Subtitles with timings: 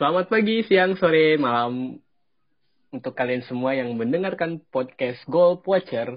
[0.00, 2.00] Selamat pagi, siang, sore, malam
[2.88, 6.16] untuk kalian semua yang mendengarkan podcast Goal Watcher.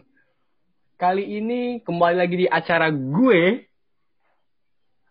[0.96, 3.68] Kali ini kembali lagi di acara gue,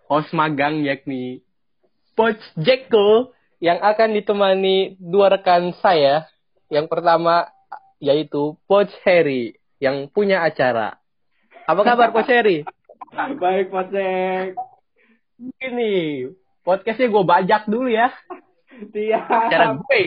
[0.09, 1.45] host magang yakni
[2.17, 6.25] Coach Jeko yang akan ditemani dua rekan saya.
[6.73, 7.53] Yang pertama
[8.01, 9.53] yaitu Coach Harry
[9.85, 10.97] yang punya acara.
[11.69, 12.65] Apa kabar Coach Harry?
[13.37, 14.57] Baik, Pak Cek.
[15.61, 15.93] Ini
[16.65, 18.09] podcastnya gue bajak dulu ya.
[18.81, 19.29] Siap.
[19.29, 20.03] Acara gue.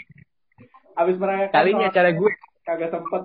[0.96, 2.32] Habis merayakan Kali ini acara gue.
[2.66, 3.24] kagak sempet.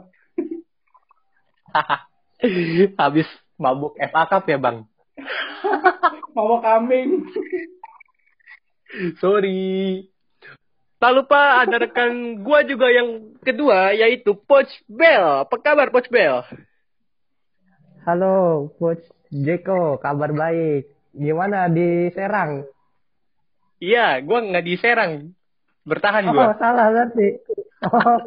[3.01, 4.85] Habis mabuk FA Cup ya bang.
[6.37, 7.25] Mau kambing.
[9.23, 10.05] Sorry.
[11.01, 15.49] Tak lupa ada rekan gua juga yang kedua yaitu Coach Bell.
[15.49, 16.45] Apa kabar Coach Bell?
[18.05, 20.93] Halo, Coach Jeko, kabar baik.
[21.17, 22.69] Gimana di Serang?
[23.81, 25.13] Iya, gua nggak di Serang.
[25.83, 26.53] Bertahan Oh, gua.
[26.57, 27.29] salah berarti.
[27.81, 28.19] Oh,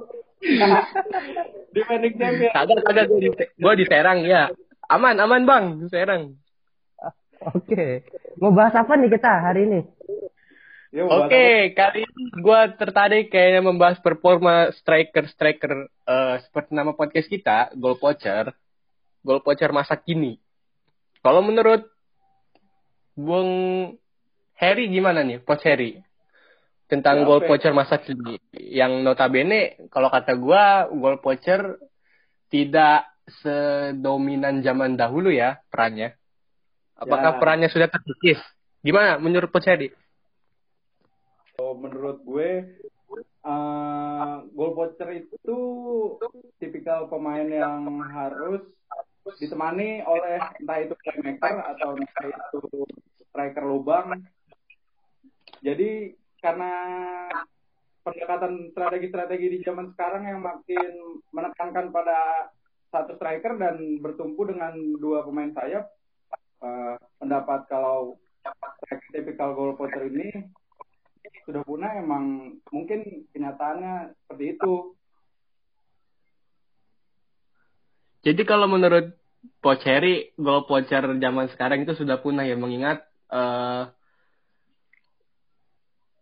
[1.71, 2.51] Defending champion.
[2.51, 4.49] Kagak kagak gua di, gua di Serang ya.
[4.89, 6.35] Aman aman bang di Serang.
[7.39, 7.85] oke.
[8.41, 9.79] Mau bahas apa nih kita hari ini?
[10.93, 17.73] Ya, Oke, kali ini gua tertarik kayaknya membahas performa striker-striker eh, seperti nama podcast kita,
[17.73, 18.53] Goal Poacher.
[19.25, 20.37] Goal Poacher masa kini.
[21.23, 21.87] Kalau menurut
[23.13, 23.49] Bung
[24.63, 25.99] Harry gimana nih, Coach Harry?
[26.87, 27.47] Tentang Ya, Goal oke.
[27.51, 28.39] Poacher masa kini.
[28.55, 31.75] Yang notabene, kalau kata gua, Goal Poacher
[32.47, 33.07] tidak
[33.43, 36.15] sedominan zaman dahulu ya perannya.
[36.95, 37.39] Apakah Ya.
[37.39, 38.39] perannya sudah terkikis?
[38.83, 39.91] Gimana menurut Coach Harry?
[41.53, 42.81] Kalau menurut gue,
[43.43, 45.57] eh goal poacher itu
[46.57, 48.65] tipikal pemain yang harus
[49.37, 52.59] ditemani oleh entah itu playmaker atau entah itu
[53.29, 54.25] striker lubang.
[55.63, 56.11] Jadi
[56.43, 56.71] karena
[58.03, 62.51] pendekatan strategi-strategi di zaman sekarang yang makin menekankan pada
[62.91, 65.87] satu striker dan bertumpu dengan dua pemain sayap,
[66.61, 68.19] eh, pendapat kalau
[69.15, 70.51] tipikal goal poacher ini
[71.47, 74.73] sudah punah emang mungkin kenyataannya seperti itu.
[78.23, 79.15] Jadi kalau menurut
[79.59, 83.83] Coach Harry, goal poacher zaman sekarang itu sudah punah ya mengingat eh,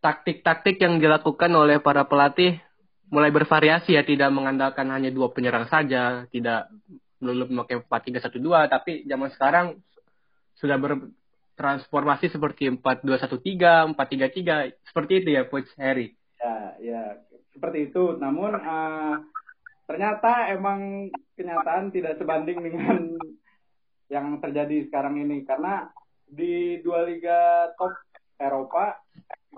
[0.02, 2.58] taktik-taktik yang dilakukan oleh para pelatih
[3.12, 6.72] mulai bervariasi ya, tidak mengandalkan hanya dua penyerang saja, tidak
[7.22, 9.66] melulu memakai 4-3-1-2, tapi zaman sekarang
[10.58, 16.18] sudah bertransformasi seperti 4-2-1-3, 4-3-3, seperti itu ya Coach Harry.
[16.42, 17.02] Ya, ya
[17.54, 18.18] seperti itu.
[18.18, 19.16] Namun eh,
[19.86, 22.98] ternyata emang kenyataan tidak sebanding dengan
[24.14, 25.88] yang terjadi sekarang ini karena
[26.32, 27.92] di dua liga top
[28.42, 28.98] Eropa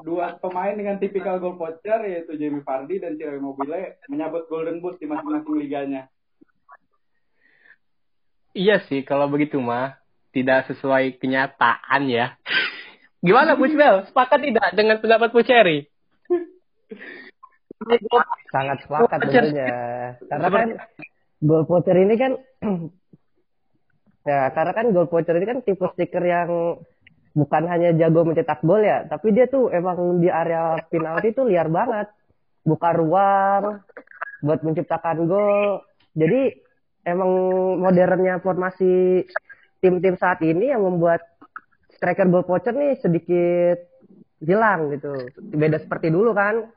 [0.04, 5.00] dua pemain dengan tipikal goal poacher yaitu Jamie Vardy dan Ciro Immobile menyabet Golden Boot
[5.00, 6.12] di masing-masing liganya.
[8.54, 9.98] Iya sih, kalau begitu mah
[10.30, 12.38] tidak sesuai kenyataan ya.
[13.24, 14.04] Gimana Coach Bel?
[14.10, 15.88] Sepakat tidak dengan pendapat Harry?
[18.52, 19.68] Sangat sepakat tentunya.
[20.28, 20.68] Karena kan
[21.44, 22.32] goal poacher ini kan
[24.30, 26.80] ya karena kan goal poacher ini kan tipe stiker yang
[27.34, 31.68] bukan hanya jago mencetak gol ya, tapi dia tuh emang di area penalti tuh liar
[31.68, 32.08] banget.
[32.64, 33.84] Buka ruang
[34.40, 35.84] buat menciptakan gol.
[36.16, 36.54] Jadi
[37.04, 37.30] emang
[37.82, 39.26] modernnya formasi
[39.84, 41.20] tim-tim saat ini yang membuat
[42.00, 43.84] striker goal poacher nih sedikit
[44.40, 45.12] hilang gitu.
[45.40, 46.72] Beda seperti dulu kan.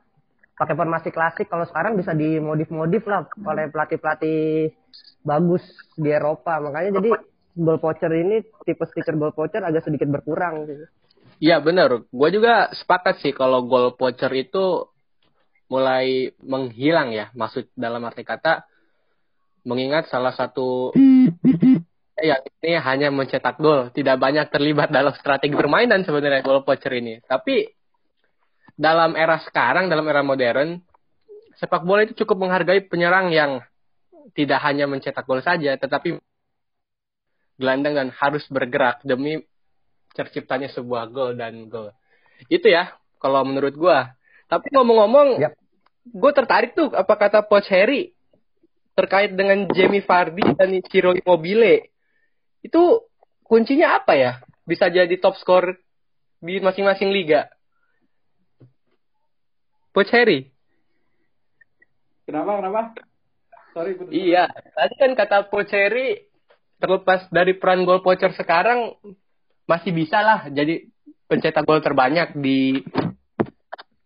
[0.57, 4.73] Pakai formasi klasik kalau sekarang bisa dimodif-modif lah oleh pelatih-pelatih
[5.21, 5.61] bagus
[5.93, 6.57] di Eropa.
[6.57, 7.13] Makanya jadi
[7.57, 10.85] goal poacher ini tipe stiker goal poacher agak sedikit berkurang gitu.
[11.37, 12.05] Iya benar.
[12.09, 14.89] Gue juga sepakat sih kalau goal poacher itu
[15.69, 17.29] mulai menghilang ya.
[17.33, 18.65] Maksud dalam arti kata
[19.67, 20.95] mengingat salah satu
[22.17, 27.21] ya ini hanya mencetak gol, tidak banyak terlibat dalam strategi permainan sebenarnya goal poacher ini.
[27.21, 27.69] Tapi
[28.73, 30.81] dalam era sekarang, dalam era modern,
[31.57, 33.61] sepak bola itu cukup menghargai penyerang yang
[34.33, 36.17] tidak hanya mencetak gol saja, tetapi
[37.57, 39.41] gelandang dan harus bergerak demi
[40.13, 41.93] terciptanya sebuah gol dan gol.
[42.49, 44.13] Itu ya, kalau menurut gua.
[44.47, 45.53] Tapi ngomong-ngomong, Yap.
[46.07, 48.15] gue tertarik tuh apa kata Coach Harry
[48.95, 51.91] terkait dengan Jamie Vardy dan Ciro Immobile.
[52.63, 53.05] Itu
[53.45, 54.31] kuncinya apa ya?
[54.63, 55.77] Bisa jadi top skor
[56.41, 57.51] di masing-masing liga.
[59.93, 60.49] Coach Harry.
[62.25, 62.59] Kenapa?
[62.59, 62.81] Kenapa?
[63.73, 64.11] Sorry, putus.
[64.13, 66.26] Iya, tadi kan kata Coach Harry
[66.77, 68.93] terlepas dari peran gol poacher sekarang
[69.67, 70.87] masih bisa lah jadi
[71.27, 72.81] pencetak gol terbanyak di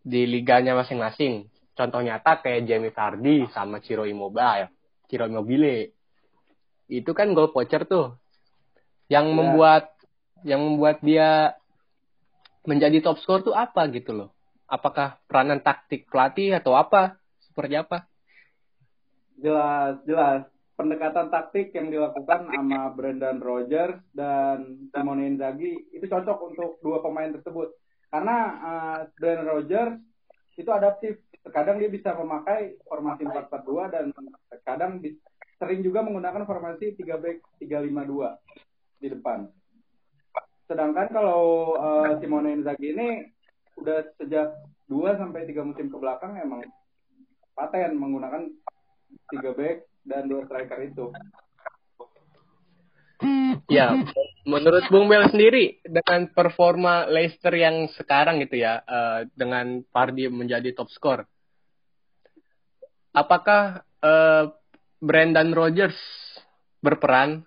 [0.01, 1.45] di liganya masing-masing.
[1.77, 4.69] Contoh nyata kayak Jamie Vardy sama Ciro Immobile,
[5.07, 5.93] Ciro Immobile.
[6.89, 8.17] Itu kan goal poacher tuh.
[9.07, 9.35] Yang Ya.
[9.37, 9.83] membuat
[10.41, 11.53] yang membuat dia
[12.65, 14.29] menjadi top score tuh apa gitu loh.
[14.65, 17.21] Apakah peranan taktik pelatih atau apa?
[17.45, 18.07] Seperti apa?
[19.41, 20.41] Jelas, jelas.
[20.81, 27.29] Pendekatan taktik yang dilakukan sama Brendan Rodgers dan Simone Inzaghi itu cocok untuk dua pemain
[27.29, 27.69] tersebut.
[28.09, 30.01] Karena uh, Brendan Rodgers
[30.57, 31.21] itu adaptif.
[31.45, 34.05] Terkadang dia bisa memakai formasi 4-4-2 dan
[34.49, 34.97] terkadang
[35.61, 39.45] sering juga menggunakan formasi 3 back 3-5-2 di depan.
[40.65, 43.29] Sedangkan kalau uh, Simone Inzaghi ini
[43.77, 44.49] udah sejak
[44.89, 46.65] 2 sampai 3 musim ke belakang emang
[47.53, 48.49] paten menggunakan
[49.29, 51.05] 3 back dan dua striker itu.
[53.69, 53.93] Ya,
[54.49, 60.73] menurut Bung Bel sendiri dengan performa Leicester yang sekarang gitu ya, eh, dengan Vardy menjadi
[60.73, 61.29] top skor,
[63.13, 64.45] apakah eh,
[65.01, 65.97] Brendan Rodgers
[66.81, 67.45] berperan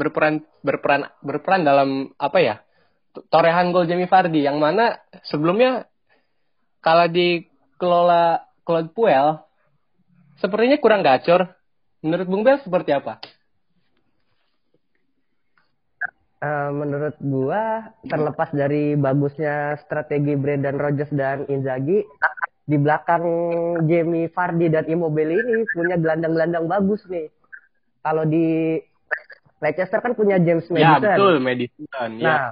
[0.00, 2.56] berperan berperan berperan dalam apa ya
[3.28, 4.96] torehan gol Jamie Vardy yang mana
[5.28, 5.84] sebelumnya
[6.80, 9.36] kalau dikelola Claude Puel
[10.40, 11.52] sepertinya kurang gacor.
[12.00, 13.20] Menurut Bung Bel seperti apa?
[16.40, 22.00] Eh, menurut gua terlepas dari bagusnya strategi Brendan Rodgers dan Inzaghi
[22.64, 23.24] di belakang
[23.84, 27.28] Jamie Vardy dan Immobile ini punya gelandang-gelandang bagus nih.
[28.00, 28.80] Kalau di
[29.60, 31.12] Leicester kan punya James Ya Madison.
[31.12, 32.10] betul, Madison.
[32.16, 32.24] Ya.
[32.24, 32.44] Nah,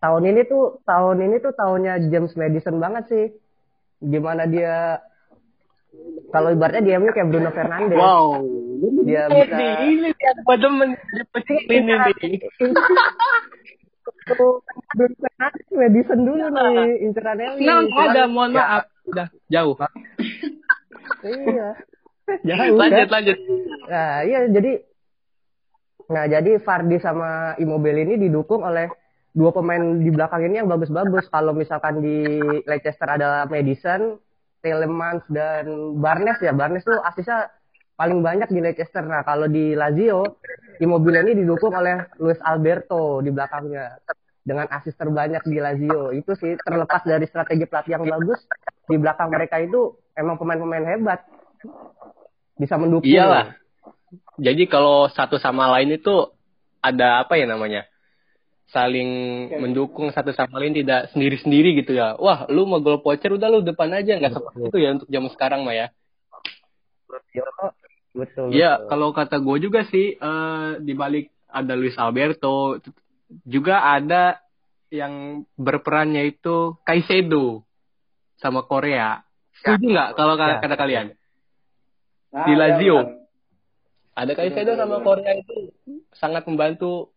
[0.00, 3.26] tahun ini tuh tahun ini tuh tahunnya James Madison banget sih.
[4.00, 5.04] Gimana dia
[6.34, 7.98] kalau ibaratnya dia ini kayak Bruno Fernandes.
[7.98, 8.42] Wow.
[9.06, 9.56] Dia Ini, bisa
[9.86, 12.38] ini lihat pada ini nih.
[14.94, 17.66] Bruno Fernandes Madison dulu nih inceran Ellie.
[17.66, 18.82] Nah, ada, mohon Ya, maaf.
[19.04, 19.76] Udah jauh.
[21.24, 21.68] Iya.
[22.40, 23.14] Jauh lanjut, kan?
[23.20, 23.36] lanjut.
[23.88, 24.72] Nah, iya jadi
[26.04, 28.92] Nah, jadi Vardy sama Immobile ini didukung oleh
[29.32, 31.32] dua pemain di belakang ini yang bagus-bagus.
[31.32, 32.16] Kalau misalkan di
[32.68, 34.20] Leicester ada Madison,
[34.64, 35.68] Telemans dan
[36.00, 36.56] Barnes ya.
[36.56, 37.52] Barnes tuh asisnya
[38.00, 39.04] paling banyak di Leicester.
[39.04, 40.40] Nah, kalau di Lazio,
[40.80, 44.00] Immobile ini didukung oleh Luis Alberto di belakangnya
[44.40, 46.10] dengan asis terbanyak di Lazio.
[46.16, 48.40] Itu sih terlepas dari strategi pelatih yang bagus,
[48.88, 51.20] di belakang mereka itu emang pemain-pemain hebat.
[52.56, 53.04] Bisa mendukung.
[53.04, 53.52] Iyalah.
[54.40, 56.32] Jadi kalau satu sama lain itu
[56.80, 57.86] ada apa ya namanya?
[58.74, 59.10] Saling
[59.46, 59.58] Oke.
[59.62, 62.18] mendukung satu sama lain tidak sendiri-sendiri gitu ya.
[62.18, 65.30] Wah, lu mau gol poacher udah lu depan aja nggak seperti itu ya untuk zaman
[65.30, 65.86] sekarang mah ya.
[68.14, 68.50] Betul.
[68.50, 72.82] Iya, kalau kata gue juga sih eh, di balik ada Luis Alberto
[73.46, 74.38] juga ada
[74.90, 77.62] yang berperannya itu Kaisedo
[78.38, 79.22] sama Korea.
[79.58, 80.58] Setuju nggak kalau Ya.
[80.58, 81.06] kata kalian?
[82.34, 82.98] Nah, Di ya, Lazio.
[82.98, 83.22] benar.
[84.14, 85.02] Ada Kaisedo sama.
[85.02, 85.74] Korea itu
[86.14, 87.13] sangat membantu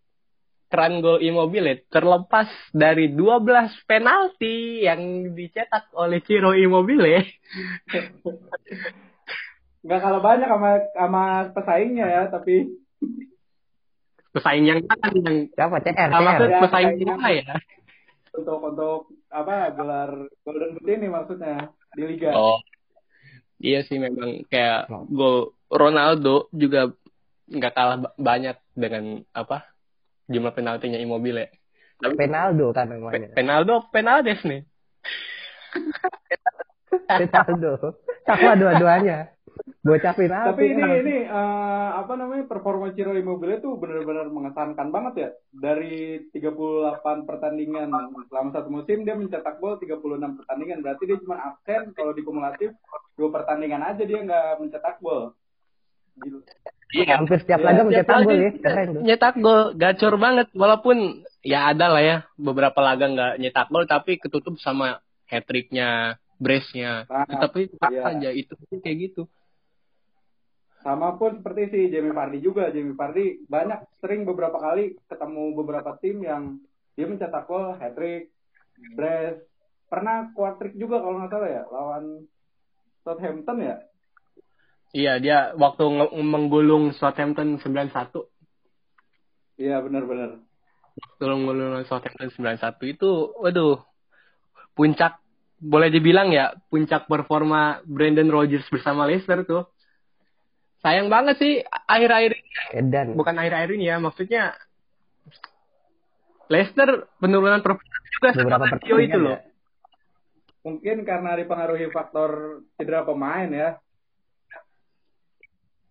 [0.67, 7.23] keran gol Immobile terlepas dari 12 penalti yang dicetak oleh Ciro Immobile.
[9.83, 11.23] Nggak kalah banyak sama sama
[11.55, 12.67] pesaingnya ya, tapi
[14.35, 15.81] Pesaing yang mana yang Siapa?
[15.81, 16.45] CR, sama CR.
[16.45, 17.55] Ya, pesaing mana ya?
[18.37, 18.99] untuk untuk
[19.33, 22.37] apa gelar Golden Boot ini maksudnya di liga.
[22.37, 22.61] Oh.
[23.57, 26.93] Iya sih memang kayak gol Ronaldo juga
[27.49, 29.65] nggak kalah ba- banyak dengan apa
[30.27, 31.49] jumlah penaltinya Immobile.
[31.97, 33.29] Tapi Penaldo kan Pe- namanya.
[33.33, 34.61] Penaldo penaldes nih.
[37.09, 37.97] Penaldo.
[38.27, 39.33] Sama dua-duanya.
[39.81, 40.47] Bocah penalti.
[40.53, 45.29] Tapi ini ini eh, apa namanya performa Ciro Immobile tuh benar-benar mengesankan banget ya.
[45.49, 47.89] Dari 38 pertandingan
[48.29, 50.85] selama satu musim dia mencetak gol 36 pertandingan.
[50.85, 52.77] Berarti dia cuma absen kalau dikumulatif
[53.17, 55.33] dua pertandingan aja dia nggak mencetak gol.
[56.21, 56.45] Gila.
[56.95, 57.19] Iya.
[57.19, 58.51] Hampir setiap laga Tiap mencetak gol ya.
[58.63, 59.01] Keren tuh.
[59.03, 60.97] Nyetak gol gacor banget walaupun
[61.43, 67.03] ya ada lah ya beberapa laga nggak nyetak gol tapi ketutup sama hat tricknya, brace-nya.
[67.11, 68.07] Nah, tapi tetap iya.
[68.07, 69.23] aja itu kayak gitu.
[70.79, 72.71] Sama pun seperti si Jamie Vardy juga.
[72.71, 76.63] Jamie Vardy banyak sering beberapa kali ketemu beberapa tim yang
[76.95, 78.31] dia mencetak gol hat trick,
[78.95, 79.43] brace,
[79.91, 82.23] pernah quad trick juga kalau nggak salah ya lawan
[83.03, 83.75] Southampton ya.
[84.95, 85.83] Iya, dia waktu
[86.23, 88.27] menggulung Southampton 9-1
[89.57, 90.37] Iya benar-benar.
[91.17, 93.09] Tolong ngulung Southampton 91 itu,
[93.41, 93.81] waduh,
[94.77, 95.17] puncak,
[95.57, 99.65] boleh dibilang ya, puncak performa Brandon Rodgers bersama Leicester tuh.
[100.85, 103.07] Sayang banget sih, akhir-akhir ini, Edan.
[103.17, 104.53] bukan akhir-akhir ini ya, maksudnya
[106.47, 109.31] Leicester penurunan performa juga Beberapa sama itu pertandingan loh.
[109.33, 109.39] ya.
[110.61, 113.69] mungkin karena dipengaruhi faktor cedera pemain ya.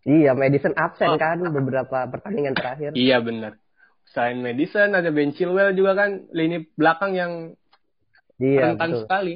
[0.06, 2.94] Iya, Madison absen kan beberapa pertandingan terakhir.
[2.94, 3.58] Iya benar.
[4.06, 7.32] Selain Madison ada Ben Chilwell juga kan lini belakang yang
[8.38, 9.02] Iya, rentan betul.
[9.02, 9.34] sekali.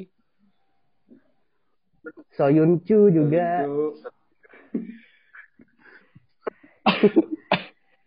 [2.39, 3.67] Soyun Chu juga.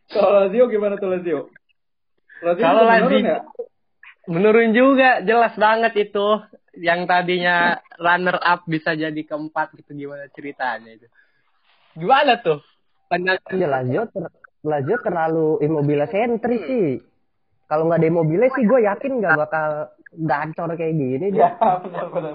[0.09, 1.41] Kalau Lazio gimana tuh Lazio?
[2.41, 3.39] Lazio Kalau Lazio- ya?
[4.25, 6.27] Menurun juga, jelas banget itu.
[6.75, 11.07] Yang tadinya runner up bisa jadi keempat gitu gimana ceritanya itu.
[11.95, 12.59] Gimana tuh?
[13.07, 14.35] Pandangan Iya, Lazio, ter-
[14.67, 16.99] Lazio terlalu immobile sentris sih.
[17.71, 19.69] Kalau nggak ada immobile sih gue yakin nggak bakal
[20.15, 22.33] gacor kayak gini Ya, benar benar.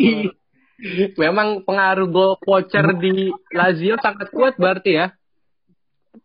[1.19, 5.11] Memang pengaruh gol voucher di Lazio sangat kuat berarti ya.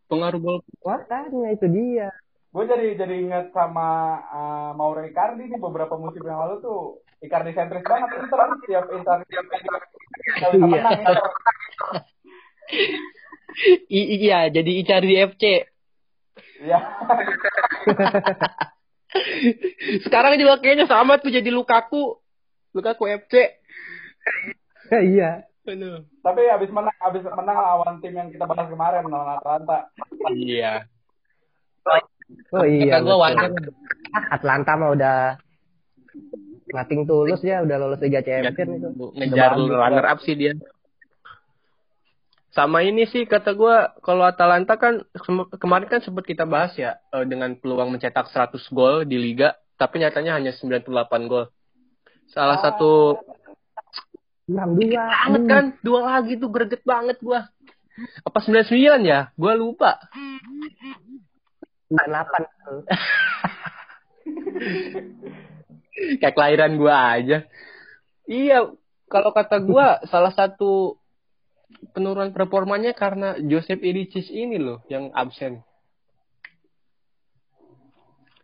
[0.06, 2.14] Pengaruh gol Makanya itu dia.
[2.54, 7.50] Gue jadi jadi ingat sama uh, Mauro Icardi nih beberapa musim yang lalu tuh Icardi
[7.50, 9.80] sentris banget Inter tiap Inter tiap Inter
[10.54, 10.82] Iya.
[13.88, 15.44] I- iya, jadi Icardi FC.
[16.64, 16.78] Iya.
[20.04, 22.18] Sekarang juga kayaknya sama tuh jadi Lukaku.
[22.74, 23.34] Lukaku FC.
[25.14, 25.46] iya.
[25.64, 26.04] Aduh.
[26.20, 29.88] Tapi abis menang abis menang lawan tim yang kita bahas kemarin lawan Atlanta.
[30.34, 30.84] Iya.
[32.52, 33.00] Oh iya.
[33.00, 33.32] Kata gua
[34.32, 35.16] Atlanta mah udah
[36.74, 39.06] nothing tulus ya, udah lolos Liga Champions itu.
[39.14, 40.52] Ngejar runner up sih dia.
[42.54, 45.02] Sama ini sih kata gua kalau Atalanta kan
[45.58, 49.98] kemarin kan sempat kita bahas ya eh, dengan peluang mencetak 100 gol di liga, tapi
[49.98, 50.86] nyatanya hanya 98
[51.26, 51.50] gol.
[52.30, 53.18] Salah satu
[54.46, 55.02] Enam dua.
[55.02, 57.50] banget kan dua lagi tuh greget banget gua.
[58.22, 59.34] Apa 99 ya?
[59.34, 59.98] Gua lupa.
[61.90, 62.42] delapan.
[66.22, 67.38] Kayak kelahiran gua aja.
[68.30, 68.70] Iya,
[69.10, 71.02] kalau kata gua salah satu
[71.92, 75.62] penurunan performanya karena Joseph Ilicic ini loh yang absen.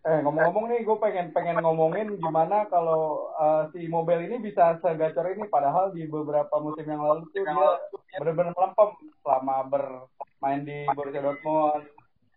[0.00, 5.28] Eh ngomong-ngomong nih gue pengen pengen ngomongin gimana kalau uh, si Mobile ini bisa segacor
[5.28, 7.68] ini padahal di beberapa musim yang lalu tuh dia
[8.16, 11.84] benar-benar melempem selama bermain di Borussia Dortmund,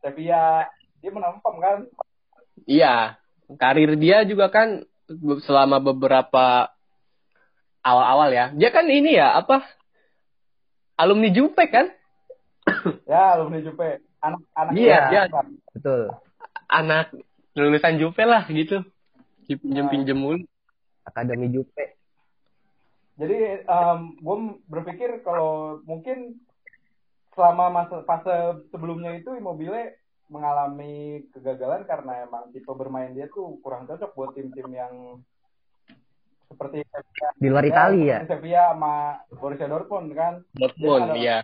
[0.03, 0.67] Sevilla,
[0.99, 1.79] dia melempem kan?
[2.67, 3.15] Iya,
[3.55, 4.83] karir dia juga kan
[5.47, 6.67] selama beberapa
[7.79, 8.45] awal-awal ya.
[8.55, 9.63] Dia kan ini ya, apa?
[10.95, 11.89] Alumni Jupe kan?
[13.11, 13.99] Ya, alumni Jupe.
[14.23, 15.27] Anak anak Iya, dia-
[15.75, 16.13] Betul.
[16.69, 17.11] Anak
[17.53, 18.81] lulusan Jupe lah gitu.
[19.45, 20.45] Dipinjem-pinjem mulu.
[21.03, 21.99] Akademi Jupe.
[23.13, 23.67] Jadi
[24.17, 26.39] gue berpikir kalau mungkin
[27.35, 29.99] selama masa fase sebelumnya itu Immobile
[30.31, 35.21] mengalami kegagalan karena emang tipe bermain dia tuh kurang cocok buat tim-tim yang
[36.53, 36.85] seperti
[37.41, 38.19] Di luar Italia ya.
[38.29, 38.93] Sevilla sama
[39.33, 40.33] Borussia Dortmund kan.
[40.53, 41.41] Dortmund, iya.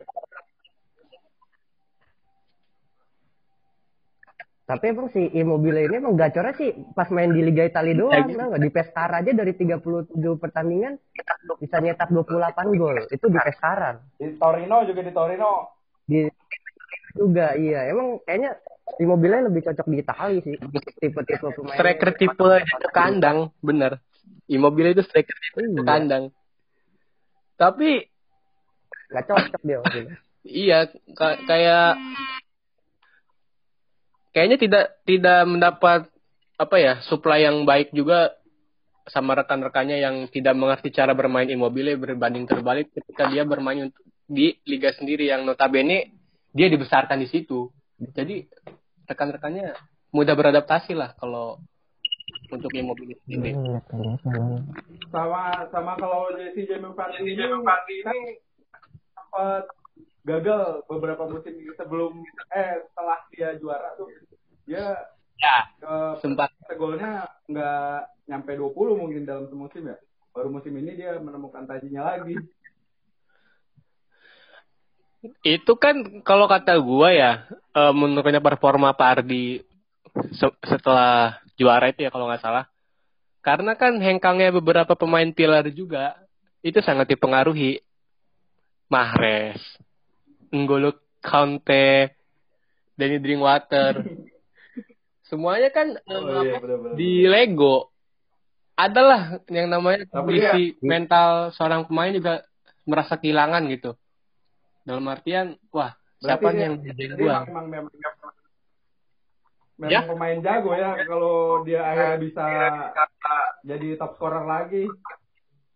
[4.69, 8.13] Tapi emang si Immobile ini emang gacornya sih pas main di Liga Italia doang.
[8.13, 8.37] Ya, gitu.
[8.37, 8.61] tau nggak?
[8.61, 10.93] Di Pescara aja dari 37 pertandingan
[11.57, 13.01] bisa nyetak 28 gol.
[13.09, 13.97] Itu di Pescara.
[14.13, 15.73] Di Torino juga di Torino.
[16.05, 16.29] Di
[17.17, 17.89] juga iya.
[17.89, 18.61] Emang kayaknya
[19.01, 20.55] Immobile lebih cocok di Italia sih.
[21.01, 21.73] Tipe-tipe pemain.
[21.73, 22.49] Striker tipe
[22.93, 23.97] kandang, bener.
[24.49, 25.83] Immobile itu striker ke Iya.
[25.83, 26.23] kandang.
[27.55, 28.07] Tapi
[29.09, 29.79] Gak cocok dia.
[30.45, 30.79] iya
[31.13, 31.97] ka- kayak
[34.31, 36.01] kayaknya tidak tidak mendapat
[36.55, 38.35] apa ya supply yang baik juga
[39.09, 44.53] sama rekan-rekannya yang tidak mengerti cara bermain Immobile berbanding terbalik ketika dia bermain untuk- di
[44.69, 46.13] liga sendiri yang notabene
[46.53, 47.73] dia dibesarkan di situ.
[47.97, 48.45] Jadi
[49.09, 49.73] rekan-rekannya
[50.13, 51.57] mudah beradaptasi lah kalau
[52.49, 53.53] untuk Immobile sendiri.
[55.09, 58.19] Sama sama kalau Jesse Jamie Vardy ini, ini
[59.17, 59.63] sempat
[60.25, 62.21] gagal beberapa musim sebelum
[62.53, 64.09] eh setelah dia juara tuh
[64.69, 64.97] dia
[65.39, 69.95] Ya, eh, sempat golnya nggak nyampe 20 mungkin dalam semusim ya.
[70.35, 72.35] Baru musim ini dia menemukan tajinya lagi.
[75.43, 77.31] Itu kan kalau kata gua ya,
[77.71, 79.63] eh, menurutnya performa Pardi
[80.35, 82.65] se- setelah juara itu ya kalau nggak salah.
[83.43, 86.15] Karena kan hengkangnya beberapa pemain pilar juga
[86.63, 87.83] itu sangat dipengaruhi.
[88.89, 89.61] Mahrez,
[90.49, 92.15] N'Golo Kante,
[92.97, 94.01] Danny Drinkwater.
[95.29, 96.97] Semuanya kan eh, Oh iya benar-benar.
[96.97, 97.93] di Lego
[98.73, 102.41] adalah yang namanya kondisi mental seorang pemain juga
[102.89, 103.93] merasa kehilangan gitu.
[104.81, 107.45] Dalam artian, wah, siapa nih yang dia gua?
[107.45, 107.93] memang memang memang
[109.87, 110.03] Ya.
[110.03, 112.43] pemain jago ya kalau dia akhirnya bisa
[113.63, 114.91] jadi top scorer lagi.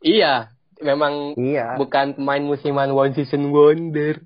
[0.04, 0.52] Iya,
[0.84, 1.80] memang Iya.
[1.80, 4.20] bukan pemain musiman one season wonder.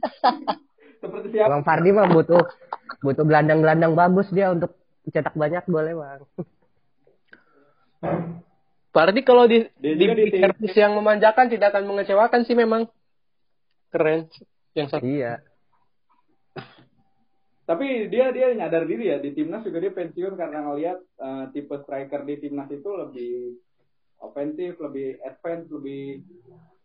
[1.04, 1.60] Seperti siapa?
[1.60, 2.40] Bang Fardi mah butuh
[3.04, 4.72] butuh gelandang-gelandang bagus dia untuk
[5.12, 6.24] cetak banyak gol emang.
[8.90, 12.88] Berarti kalau di Dia di, di di servis yang memanjakan tidak akan mengecewakan sih memang.
[13.92, 14.26] Keren.
[14.74, 15.04] Yang satu.
[15.04, 15.44] Iya.
[17.70, 21.78] Tapi dia dia nyadar diri ya di timnas juga dia pensiun karena ngelihat eh, tipe
[21.86, 23.62] striker di timnas itu lebih
[24.18, 26.26] ofensif, lebih advance, lebih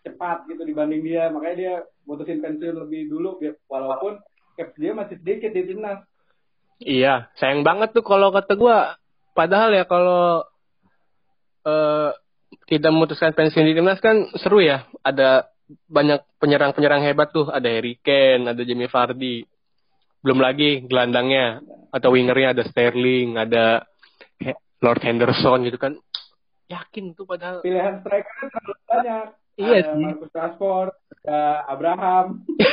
[0.06, 1.34] cepat gitu dibanding dia.
[1.34, 1.74] Makanya dia
[2.06, 4.22] mutusin pensiun lebih dulu walaupun
[4.62, 6.06] caps dia masih sedikit di timnas.
[6.78, 8.94] Iya, sayang banget tuh kalau kata gua.
[9.34, 10.46] Padahal ya kalau
[11.66, 12.14] eh
[12.70, 14.86] tidak memutuskan pensiun di timnas kan seru ya.
[15.02, 15.50] Ada
[15.90, 17.50] banyak penyerang-penyerang hebat tuh.
[17.50, 19.55] Ada Harry Kane, ada Jamie Vardy.
[20.26, 21.62] Belum lagi gelandangnya
[21.94, 23.86] atau wingernya ada Sterling, ada
[24.82, 25.94] Lord Henderson gitu kan.
[26.66, 27.62] Yakin tuh padahal.
[27.62, 29.26] Pilihan striker terlalu banyak.
[29.56, 30.02] Iya ada sih.
[30.04, 30.92] Marcus Rashford,
[31.24, 31.40] ada
[31.70, 32.26] Abraham.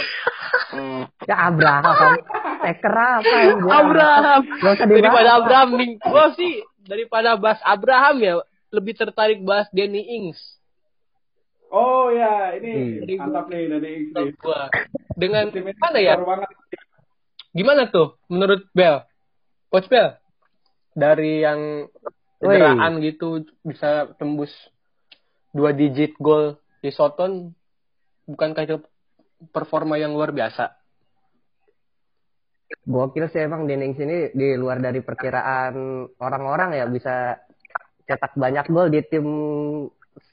[1.28, 2.16] Ya Abraham.
[2.64, 3.36] Teker apa?
[3.60, 4.40] Abraham.
[4.88, 8.34] Daripada Abraham, nih, gua sih daripada bahas Abraham ya
[8.72, 10.40] lebih tertarik bahas Danny Ings.
[11.68, 13.28] Oh ya, ini Hmm.
[13.28, 14.12] mantap nih dari Ings
[15.16, 16.16] dengan mana ya?
[17.52, 19.04] Gimana tuh menurut Bel?
[19.68, 20.16] Coach Bel
[20.92, 21.88] dari yang
[22.36, 24.52] cederaan gitu bisa tembus
[25.52, 27.52] dua digit gol di Soton
[28.28, 28.76] bukankah itu
[29.52, 30.72] performa yang luar biasa?
[32.82, 37.36] Gokil sih emang Denings ini di luar dari perkiraan orang-orang ya bisa
[38.08, 39.26] cetak banyak gol di tim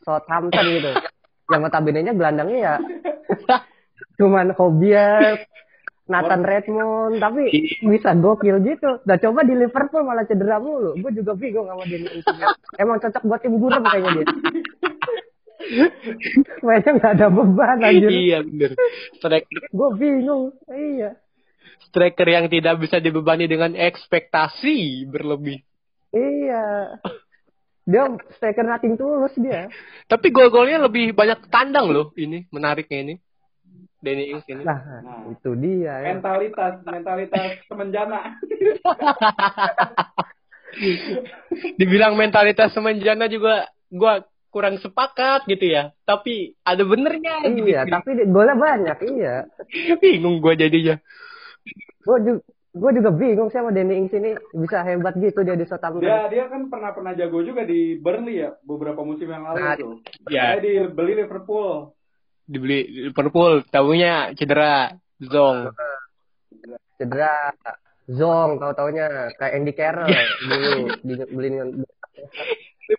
[0.08, 0.92] Southampton gitu.
[1.52, 2.76] Yang notabene-nya gelandangnya ya
[4.20, 5.48] cuman Hobiat,
[6.10, 7.54] Nathan Redmond, tapi
[7.86, 8.98] bisa gokil gitu.
[9.06, 10.98] Nah coba di Liverpool malah cedera mulu.
[10.98, 12.10] Gue juga bingung sama ini.
[12.82, 14.28] Emang cocok buat tim gurem kayaknya dia.
[16.66, 18.10] Mainnya nggak ada beban anjir.
[18.10, 18.74] iya bener.
[19.22, 20.58] Striker, Gue bingung.
[20.66, 21.22] Iya.
[21.90, 25.62] striker yang tidak bisa dibebani dengan ekspektasi berlebih.
[26.10, 26.98] Iya.
[27.86, 28.06] Dia
[28.38, 29.70] striker nothing tulus dia.
[30.10, 33.16] Tapi gol-golnya lebih banyak tandang loh ini menariknya ini.
[34.00, 34.64] Danny Ings ini.
[34.64, 35.28] Nah, Nah.
[35.28, 36.16] itu dia ya.
[36.16, 38.40] Mentalitas, mentalitas semenjana.
[41.76, 45.92] Dibilang mentalitas semenjana juga gua kurang sepakat gitu ya.
[46.04, 47.70] Tapi ada benernya gitu.
[47.70, 49.36] Iya, tapi golnya banyak, iya.
[49.98, 50.98] Bingung gua jadinya.
[52.00, 55.68] Gue juga, gue juga bingung sih sama Danny Ings ini bisa hebat gitu dia di
[55.68, 56.02] Southampton.
[56.02, 59.76] Dia dia kan pernah pernah jago juga di Burnley ya beberapa musim yang lalu Nah,
[59.76, 59.96] tuh.
[60.32, 60.56] ya.
[60.56, 61.94] Dia dibeli Liverpool.
[62.50, 64.90] Dibeli di Liverpool, tahunya cedera,
[65.22, 65.70] zong.
[66.98, 67.54] Cedera,
[68.10, 70.10] Zong, tahu taunya kayak Andy Carroll
[70.42, 70.74] dulu
[71.06, 71.50] di, beli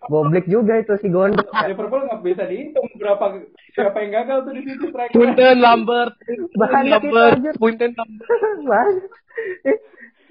[0.07, 1.51] Boblik juga itu si Gondok.
[1.51, 3.43] Liverpool nggak bisa dihitung berapa
[3.75, 5.11] siapa yang gagal tuh di situ striker.
[5.11, 7.59] Punten Lambert, itu Lambert.
[7.59, 8.95] Punten Lambert.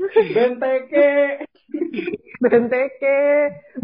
[0.33, 1.45] Benteke,
[2.41, 3.21] Benteke,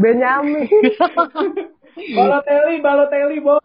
[0.00, 0.64] Benyamin,
[1.96, 3.64] Balotelli, Balotelli, bos.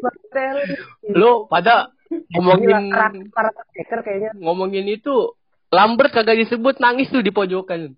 [0.00, 0.64] Balotelli.
[1.12, 1.92] Lo pada
[2.32, 2.90] ngomongin
[3.30, 4.30] para striker kayaknya.
[4.40, 5.36] ngomongin itu
[5.70, 7.94] Lambert kagak disebut nangis tuh di pojokan.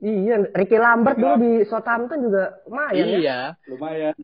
[0.00, 3.16] Iya, Ricky Lambert dulu di Southampton juga lumayan ya.
[3.20, 3.38] Iya.
[3.68, 4.14] Lumayan.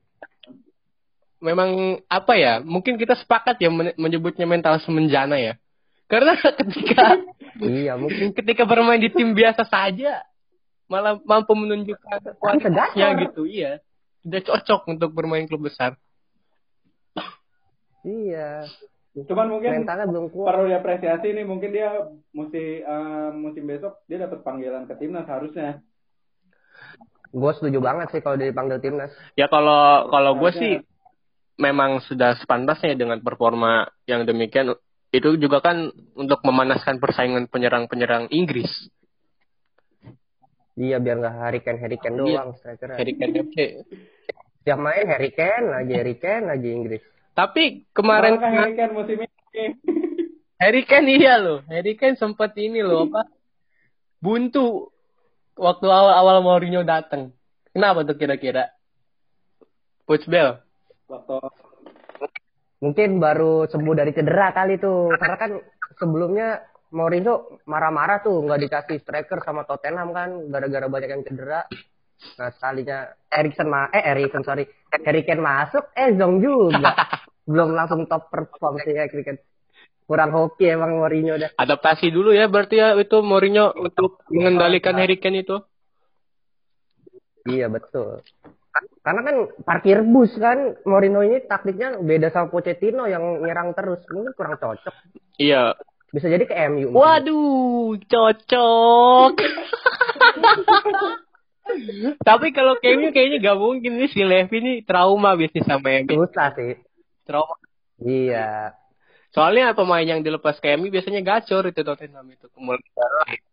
[1.41, 2.61] Memang apa ya?
[2.61, 5.57] Mungkin kita sepakat ya men- menyebutnya mental semenjana ya.
[6.09, 7.21] Karena ketika
[7.61, 10.25] Iya, mungkin ketika bermain di tim biasa saja
[10.91, 13.23] malah mampu menunjukkan kualitasnya gacor.
[13.31, 13.79] gitu, iya.
[14.27, 15.95] Tidak cocok untuk bermain klub besar.
[18.03, 18.67] iya.
[19.15, 20.55] Cuman mungkin Mentalnya belum kuat.
[20.55, 21.91] perlu diapresiasi nih mungkin dia
[22.31, 25.83] musim eh, musim besok dia dapat panggilan ke timnas harusnya.
[27.31, 29.11] Gue setuju banget sih kalau dia dipanggil timnas.
[29.35, 30.73] Ya kalau kalau gue sih
[31.59, 34.75] memang sudah sepantasnya dengan performa yang demikian
[35.11, 38.71] itu juga kan untuk memanaskan persaingan penyerang-penyerang Inggris.
[40.79, 42.19] Iya, biar nggak Harry Kane Iya.
[42.19, 42.89] doang striker.
[42.95, 43.57] Harry Kane FC.
[44.61, 47.03] Tiap main Harry Kane lagi Harry Kane lagi Inggris.
[47.35, 49.29] Tapi kemarin Malah Harry Kane musim ini.
[50.61, 51.65] Harry Kane iya loh.
[51.67, 53.25] Harry Kane sempat ini loh apa?
[54.21, 54.93] Buntu
[55.57, 57.33] waktu awal-awal Mourinho datang.
[57.73, 58.69] Kenapa tuh kira-kira?
[60.05, 60.61] Coach Bell.
[61.09, 61.35] Waktu
[62.81, 65.13] Mungkin baru sembuh dari cedera kali tuh.
[65.17, 65.51] Karena kan
[66.01, 71.63] sebelumnya Mourinho marah-marah tuh nggak dikasih striker sama Tottenham kan gara-gara banyak yang cedera.
[72.37, 72.99] Nah sekalinya
[73.31, 76.93] Erikson ma eh Erikson sorry Harry Kane masuk eh Zong juga
[77.51, 79.41] belum langsung top perform sih Harry Kane
[80.11, 85.23] kurang hoki emang Mourinho dah Adaptasi dulu ya berarti ya itu Mourinho untuk mengendalikan Harry
[85.23, 85.63] Kane itu.
[87.49, 88.21] iya betul
[89.01, 93.99] Karena kan parkir bus kan Mourinho ini taktiknya beda sama Pochettino yang nyerang terus.
[94.15, 94.95] Mungkin kurang cocok.
[95.43, 95.75] Iya.
[96.11, 96.91] Bisa jadi ke MU.
[96.91, 96.99] mungkin.
[96.99, 99.33] Waduh, cocok.
[102.29, 106.27] Tapi kalau KMU kayaknya gak mungkin nih si Levi nih trauma bisnis sama MU.
[106.27, 106.75] Susah sih.
[107.23, 107.55] Trauma.
[108.03, 108.75] Iya.
[109.31, 112.51] Soalnya pemain yang dilepas ke MU biasanya gacor itu Tottenham itu.
[112.59, 112.83] Mulai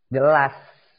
[0.10, 0.54] Jelas.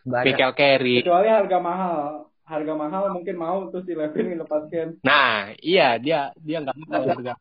[0.06, 0.24] Banyak.
[0.30, 1.02] Mikel Carey.
[1.02, 2.30] Kecuali harga mahal.
[2.48, 5.02] Harga mahal mungkin mau tuh si Levin melepaskan.
[5.04, 7.34] Nah, iya dia dia nggak mau harga.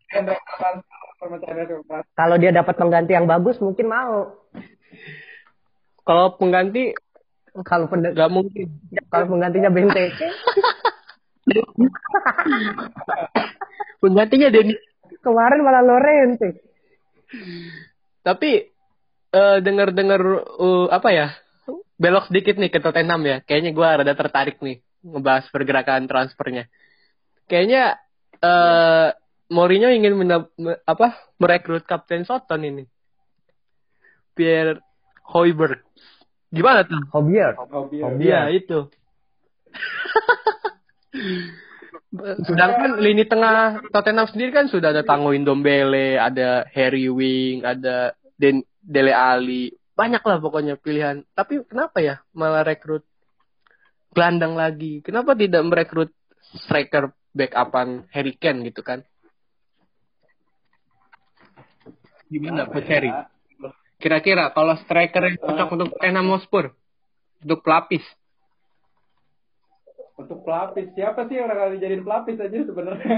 [2.14, 4.38] Kalau dia dapat pengganti yang bagus mungkin mau.
[6.06, 6.94] Kalau pengganti
[7.66, 8.70] Kalau pen- nggak mungkin.
[9.10, 10.30] kalau penggantinya Benteke
[13.98, 14.78] Penggantinya Denny.
[15.26, 16.62] kemarin malah Lorente.
[18.22, 18.52] Tapi
[19.34, 20.22] eh dengar-dengar
[20.62, 21.28] uh, apa ya?
[21.98, 23.42] Belok sedikit nih ke Tottenham ya.
[23.42, 26.70] Kayaknya gua rada tertarik nih ngebahas pergerakan transfernya.
[27.50, 27.98] Kayaknya
[28.38, 29.08] eh
[29.48, 31.16] Mourinho ingin mena- me- apa?
[31.38, 32.84] merekrut Kapten Soton ini.
[34.34, 34.82] Pierre
[35.24, 35.82] Hoiberg.
[36.50, 36.98] Gimana tuh?
[37.12, 37.54] Hobier.
[37.58, 38.02] Hobi.
[38.02, 38.24] Hobi.
[38.26, 38.88] Iya itu.
[42.48, 48.64] Sedangkan lini tengah Tottenham sendiri kan sudah ada Tango Indombele, ada Harry Wing, ada Den
[48.80, 51.26] Dele Ali, banyak lah pokoknya pilihan.
[51.34, 53.04] Tapi kenapa ya malah rekrut
[54.16, 55.02] gelandang lagi?
[55.02, 56.14] Kenapa tidak merekrut
[56.64, 59.04] striker backupan Harry Kane gitu kan?
[62.28, 63.12] Gimana Coach Harry?
[63.12, 63.28] Ya,
[63.98, 66.66] Kira-kira kalau striker yang cocok untuk Tottenham Hotspur
[67.42, 68.06] untuk pelapis
[70.18, 70.90] Untuk pelapis.
[70.98, 73.18] Siapa sih yang bakal dijadiin pelapis aja sebenarnya?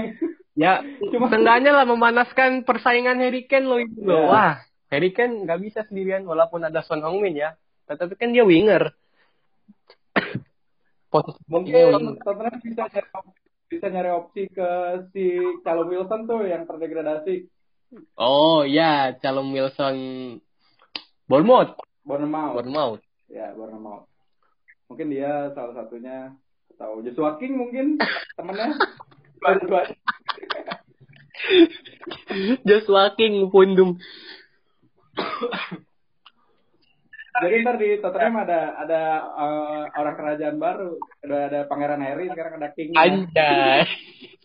[0.52, 4.04] Ya, Cuma- seenggaknya lah memanaskan persaingan Harry Kane loh itu.
[4.04, 4.20] Ya.
[4.28, 4.54] Wah,
[4.92, 7.56] Harry Kane nggak bisa sendirian walaupun ada Son Heung-min ya.
[7.88, 8.92] Tetapi kan dia winger.
[11.12, 12.20] Posisi Mungkin.
[12.20, 13.08] Tottenham bisa nyari,
[13.72, 14.70] bisa nyari opsi ke
[15.16, 17.48] si Callum Wilson tuh yang terdegradasi.
[18.14, 19.96] Oh ya, Calum Wilson
[21.26, 21.74] Bournemouth.
[22.06, 22.54] Bournemouth.
[22.58, 23.02] Bournemouth.
[23.26, 24.06] Ya, Bournemouth.
[24.90, 26.34] Mungkin dia salah satunya
[26.74, 27.98] atau Joshua King mungkin
[28.38, 28.74] temennya.
[29.40, 29.86] Berdua.
[32.68, 33.98] Just walking pundung.
[37.40, 41.00] Jadi ntar di Tottenham ada ada eh, orang kerajaan baru.
[41.24, 42.92] Ada ada Pangeran Harry, sekarang ada King.
[42.92, 43.88] Anjay.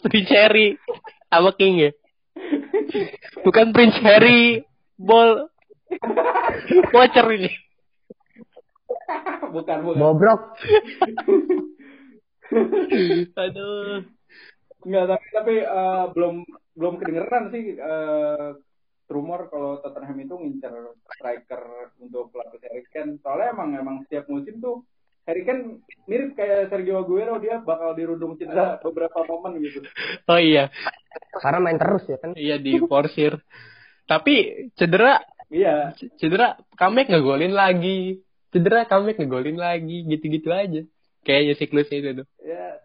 [0.38, 0.80] Harry
[1.28, 1.92] sama King ya.
[3.46, 4.62] Bukan Prince Harry
[4.98, 5.50] Ball
[6.94, 7.52] Watcher ini.
[9.54, 10.00] bukan, bukan.
[10.00, 10.42] Bobrok.
[13.36, 14.06] Aduh.
[14.86, 16.36] Enggak, tapi tapi eh, belum
[16.78, 18.50] belum kedengeran sih eh,
[19.10, 20.74] rumor kalau Tottenham itu ngincer
[21.18, 23.18] striker untuk pelapis Harry Kane.
[23.22, 24.86] Soalnya emang emang setiap musim tuh
[25.26, 29.82] Harry Kane mirip kayak Sergio Aguero dia bakal dirundung cedera beberapa momen gitu.
[30.30, 30.70] Oh iya.
[31.42, 32.38] Karena main terus ya kan.
[32.38, 33.42] Iya di forsir.
[34.06, 35.18] Tapi cedera,
[35.50, 38.22] Iya, cedera comeback ngegolin lagi.
[38.54, 40.86] Cedera comeback ngegolin lagi, gitu-gitu aja.
[41.26, 42.28] Kayaknya siklusnya itu tuh.
[42.46, 42.78] ya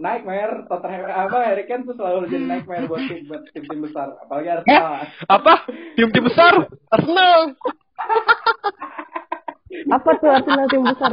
[0.00, 4.48] nightmare Tottenham apa Harry Kane tuh selalu jadi nightmare buat tim buat tim-tim besar apalagi
[4.48, 5.04] Arsenal.
[5.28, 5.54] Apa?
[5.92, 6.72] Tim-tim besar?
[6.88, 7.52] Arsenal.
[9.90, 11.12] Apa tuh Arsenal tim besar?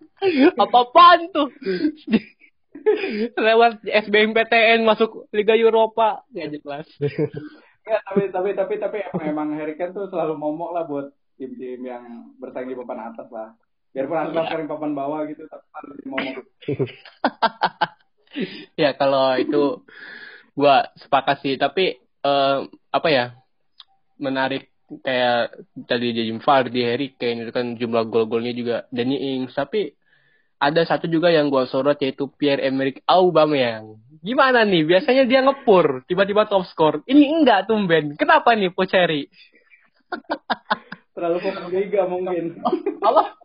[0.62, 1.48] Apa-apaan tuh?
[3.36, 6.24] Lewat SBMPTN masuk Liga Eropa.
[6.32, 6.86] Gak jelas.
[7.88, 11.06] Ya, tapi tapi tapi tapi emang, emang Harry Kane tuh selalu momok lah buat
[11.40, 12.04] tim-tim yang
[12.36, 13.56] bersaing di papan atas lah.
[13.90, 16.44] Biarpun Arsenal sekarang papan bawah gitu, tapi harus momok.
[18.82, 19.82] ya kalau itu
[20.54, 22.58] gua sepakat sih tapi eh,
[22.92, 23.34] apa ya
[24.20, 25.54] menarik kayak
[25.86, 29.94] tadi James Vardy, Harry Kane itu kan jumlah gol-golnya juga Danny Ings tapi
[30.60, 33.96] ada satu juga yang gua sorot yaitu Pierre Emerick Aubameyang.
[34.20, 34.84] Gimana nih?
[34.84, 37.00] Biasanya dia ngepur, tiba-tiba top score.
[37.08, 38.12] Ini enggak tumben.
[38.20, 39.24] Kenapa nih Pocheri?
[41.16, 42.60] Terlalu fokus liga mungkin.
[43.08, 43.40] Apa?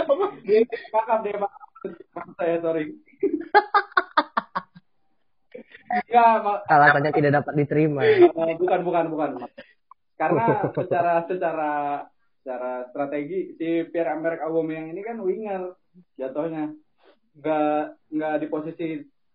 [0.00, 0.26] Apa?
[0.48, 1.36] Dia kakak dia
[2.40, 2.96] saya sorry.
[5.86, 8.02] Enggak, Alasannya tidak dapat diterima.
[8.02, 9.30] eh, bukan bukan bukan.
[10.16, 10.44] Karena
[10.76, 11.72] secara secara
[12.40, 15.76] secara strategi si Pierre Emerick Aubameyang ini kan winger
[16.16, 16.72] jatuhnya.
[17.36, 18.86] Enggak enggak di posisi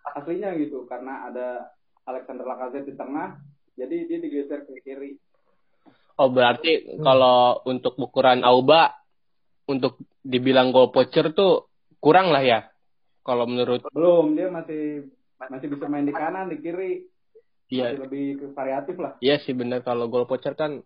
[0.02, 1.70] aslinya gitu karena ada
[2.10, 3.38] Alexander Lacazette di tengah
[3.78, 5.18] jadi dia digeser ke kiri.
[6.20, 8.94] Oh berarti kalau untuk ukuran Auba
[9.66, 12.60] untuk dibilang gol poacher tuh kurang lah ya.
[13.22, 15.06] Kalau menurut Belum, dia masih
[15.38, 17.06] masih bisa main di kanan, di kiri.
[17.72, 19.16] Masih lebih variatif lah.
[19.24, 20.84] Iya sih benar kalau gol poacher kan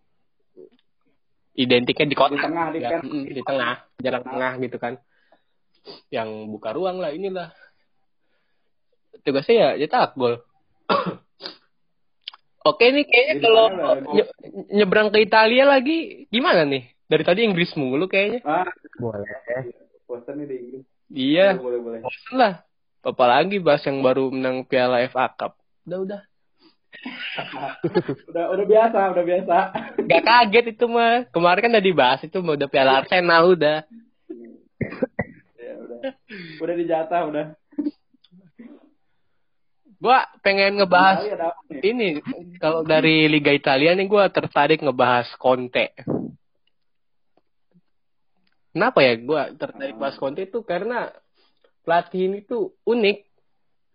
[1.56, 3.00] identiknya di kotak Di tengah, di ya, kan.
[3.02, 4.94] mm, di tengah jarak tengah gitu kan
[6.10, 7.50] yang buka ruang lah inilah
[9.26, 10.38] tugasnya ya cetak gol.
[12.66, 13.66] Oke nih kayaknya Jadi kalau
[14.14, 14.34] nye-
[14.74, 16.90] nyebrang ke Italia lagi gimana nih?
[17.06, 18.42] Dari tadi Inggris mulu kayaknya.
[18.42, 18.66] Ah,
[18.98, 19.26] Boleh.
[20.06, 20.84] bosan nih di Inggris.
[21.06, 22.00] Iya, Boleh, boleh.
[22.02, 22.54] bosan lah.
[23.06, 25.54] Apalagi bahas yang baru menang Piala FA Cup.
[25.86, 26.20] Udah udah.
[28.30, 29.56] Udah, udah biasa, udah biasa.
[30.04, 31.28] Gak kaget itu mah.
[31.30, 33.78] Kemarin kan udah dibahas itu mau udah Piala Arsenal udah.
[35.56, 36.00] ya, udah.
[36.62, 37.46] Udah dijatah, udah.
[39.96, 41.24] Gua pengen ngebahas
[41.80, 42.20] ini
[42.60, 45.96] kalau dari Liga Italia nih gua tertarik ngebahas Conte.
[48.76, 51.08] Kenapa ya gua tertarik bahas Conte itu karena
[51.80, 53.24] pelatih ini tuh unik.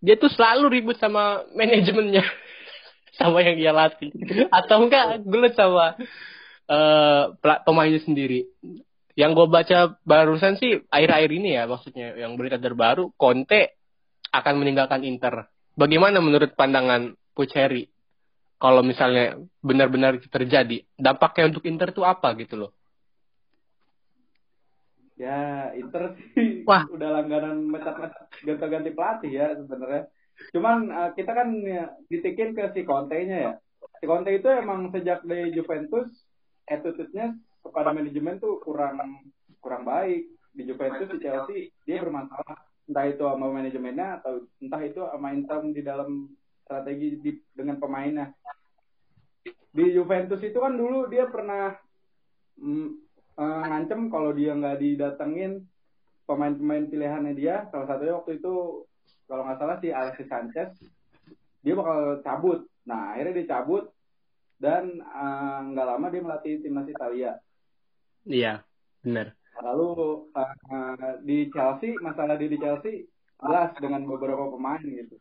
[0.02, 2.26] Dia tuh selalu ribut sama manajemennya,
[3.15, 4.12] sama yang dia latih,
[4.52, 6.00] atau enggak gelut sama
[6.71, 8.47] eh pela- pemainnya sendiri.
[9.12, 13.76] Yang gue baca barusan sih akhir-akhir ini ya, maksudnya yang berita terbaru, Conte
[14.32, 15.52] akan meninggalkan Inter.
[15.76, 17.91] Bagaimana menurut pandangan Puceri?
[18.62, 22.71] Kalau misalnya benar-benar terjadi, dampaknya untuk Inter tuh apa gitu loh?
[25.17, 26.86] Ya, Inter sih Wah.
[26.88, 30.08] udah langganan mecat-mecat ganti-ganti pelatih ya sebenarnya.
[30.49, 33.54] Cuman eh, kita kan ya, ditikin ke si Conte-nya ya.
[34.01, 36.10] Si Conte itu emang sejak dari Juventus
[36.65, 38.97] attitude-nya kepada manajemen tuh kurang
[39.62, 40.25] kurang baik.
[40.51, 42.58] Di Juventus di Chelsea dia bermasalah.
[42.89, 46.27] Entah itu sama manajemennya atau entah itu sama Inter di dalam
[46.65, 48.34] strategi di, dengan pemainnya.
[49.71, 51.71] Di Juventus itu kan dulu dia pernah
[52.60, 52.89] mm,
[53.39, 55.63] eh, ngancem kalau dia nggak didatengin
[56.27, 58.84] pemain-pemain pilihannya dia salah satunya waktu itu
[59.32, 60.76] kalau nggak salah si Alexis Sanchez
[61.63, 62.60] dia bakal cabut.
[62.84, 63.88] Nah akhirnya dia cabut
[64.60, 67.39] dan eh, nggak lama dia melatih timnas Italia.
[68.28, 68.62] Iya,
[69.02, 69.34] benar.
[69.62, 73.08] lalu eh, di Chelsea masalah dia di Chelsea
[73.41, 75.15] jelas dengan beberapa pemain gitu.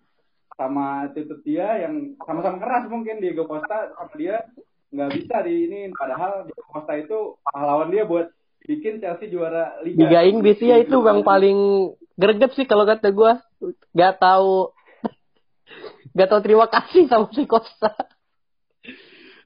[0.58, 4.44] Sama attitude dia yang sama-sama keras mungkin Diego Costa sama dia
[4.90, 5.80] nggak bisa di ini.
[5.94, 8.32] Padahal Diego Costa itu pahlawan dia buat
[8.64, 10.08] bikin Chelsea juara Liga.
[10.08, 13.40] Liga Inggris ya itu yang paling greget sih kalau kata gua.
[13.92, 14.72] Gak tahu
[16.16, 17.92] gak tahu terima kasih sama si Costa.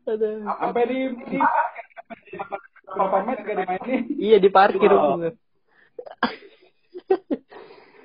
[0.05, 0.99] Sampai di,
[1.33, 1.37] di
[2.95, 4.91] gak dimainin Iya di parkir.
[4.93, 5.19] Wow.
[5.19, 5.35] bener.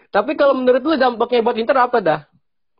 [0.09, 2.21] Tapi kalau menurut lu dampaknya buat Inter apa dah?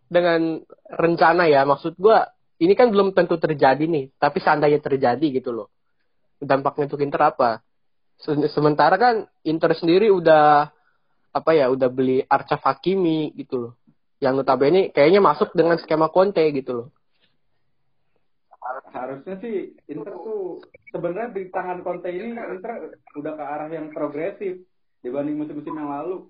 [0.10, 2.26] Dengan rencana ya, maksud gua
[2.58, 5.70] ini kan belum tentu terjadi nih, tapi seandainya terjadi gitu loh.
[6.42, 7.62] Dampaknya untuk Inter apa?
[8.18, 10.74] Se- Sementara kan Inter sendiri udah
[11.30, 13.74] apa ya, udah beli Arcaf Hakimi gitu loh.
[14.20, 16.88] Yang notabene kayaknya masuk dengan skema Conte gitu loh.
[18.90, 24.66] harusnya sih Inter tuh sebenarnya di tangan Conte ini Inter udah ke arah yang progresif
[25.06, 26.26] dibanding musim-musim yang lalu.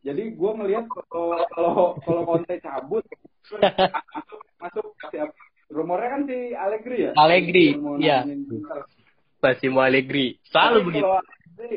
[0.00, 3.04] Jadi gue ngelihat kalau kalau kalau Conte cabut
[3.50, 5.34] masuk masuk siapa?
[5.70, 7.12] Rumornya kan si Allegri ya.
[7.14, 8.26] Allegri, mau iya.
[8.26, 8.82] Inter.
[9.38, 10.34] Massimo Allegri.
[10.50, 11.06] Selalu Tapi begitu.
[11.06, 11.76] Kalau Allegri,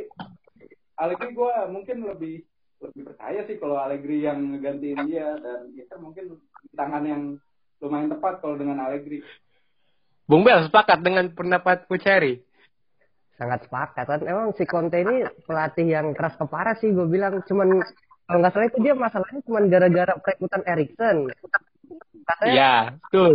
[1.03, 2.35] Allegri gue mungkin lebih
[2.79, 7.23] lebih percaya sih kalau Allegri yang ngegantiin dia dan Inter mungkin di tangan yang
[7.83, 9.19] lumayan tepat kalau dengan Allegri.
[10.23, 12.39] Bung Bel sepakat dengan pendapat Puceri.
[13.33, 17.81] sangat sepakat kan emang si Conte ini pelatih yang keras kepala sih gue bilang cuman
[18.29, 21.17] kalau nggak salah itu dia masalahnya cuman gara-gara perekrutan Erikson
[22.29, 23.33] katanya Iya, betul.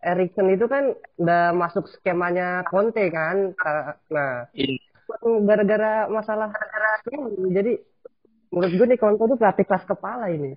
[0.00, 3.50] Erikson itu kan udah masuk skemanya Conte kan
[4.14, 4.78] nah Iya.
[5.40, 6.48] Gara-gara masalah
[7.06, 7.18] ini
[7.50, 7.72] jadi
[8.48, 10.54] menurut gue nih Conte itu pelatih keras kepala ini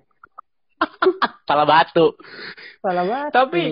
[1.44, 2.16] Salah batu.
[2.80, 3.62] salah banget Tapi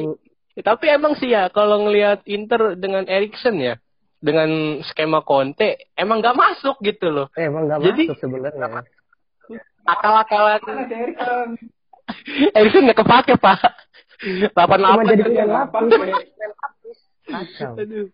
[0.54, 3.80] tapi emang sih ya kalau ngelihat Inter dengan Erikson ya
[4.18, 4.48] dengan
[4.84, 7.26] skema Conte emang nggak masuk gitu loh.
[7.34, 8.84] eh, emang nggak Jadi- masuk sebenarnya
[9.82, 10.60] Akal-akalan
[12.54, 12.82] Erikson?
[12.84, 13.58] Nggak kepake pak.
[14.54, 15.22] 88 Cuma jadi
[17.26, 18.06] kacau Aduh.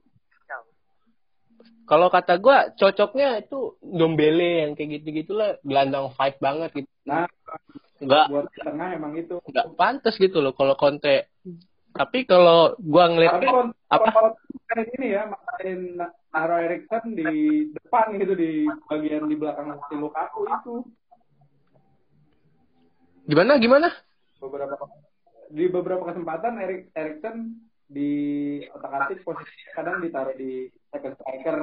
[1.88, 6.90] Kalau kata gua cocoknya itu Dombele yang kayak gitu-gitulah gelandang fight banget gitu.
[7.08, 7.24] Nah,
[7.98, 9.40] Nggak buat tengah emang itu.
[9.42, 11.32] nggak pantas gitu loh kalau Conte.
[11.90, 14.08] Tapi kalau gua ngeliat Tapi kalau apa?
[14.12, 14.30] kalau
[15.00, 15.80] ini ya, maksain
[16.28, 17.32] Naro Erikson di
[17.72, 20.74] depan gitu di bagian di belakang si Lukaku itu
[23.26, 23.88] gimana gimana?
[24.38, 24.76] beberapa
[25.50, 27.56] di beberapa kesempatan Erik Erikson
[27.88, 28.12] di
[28.68, 31.58] otak atik posisi kadang ditaruh di second striker,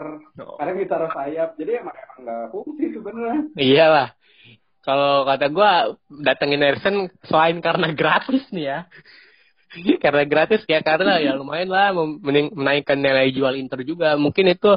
[0.58, 1.54] kadang ditaruh sayap.
[1.56, 3.42] Jadi emang emang nggak fungsi sebenarnya.
[3.54, 4.10] Iyalah.
[4.82, 8.80] Kalau kata gua datengin Erikson selain karena gratis nih ya.
[10.04, 11.94] karena gratis ya karena ya lumayan lah
[12.54, 14.18] menaikkan nilai jual Inter juga.
[14.18, 14.74] Mungkin itu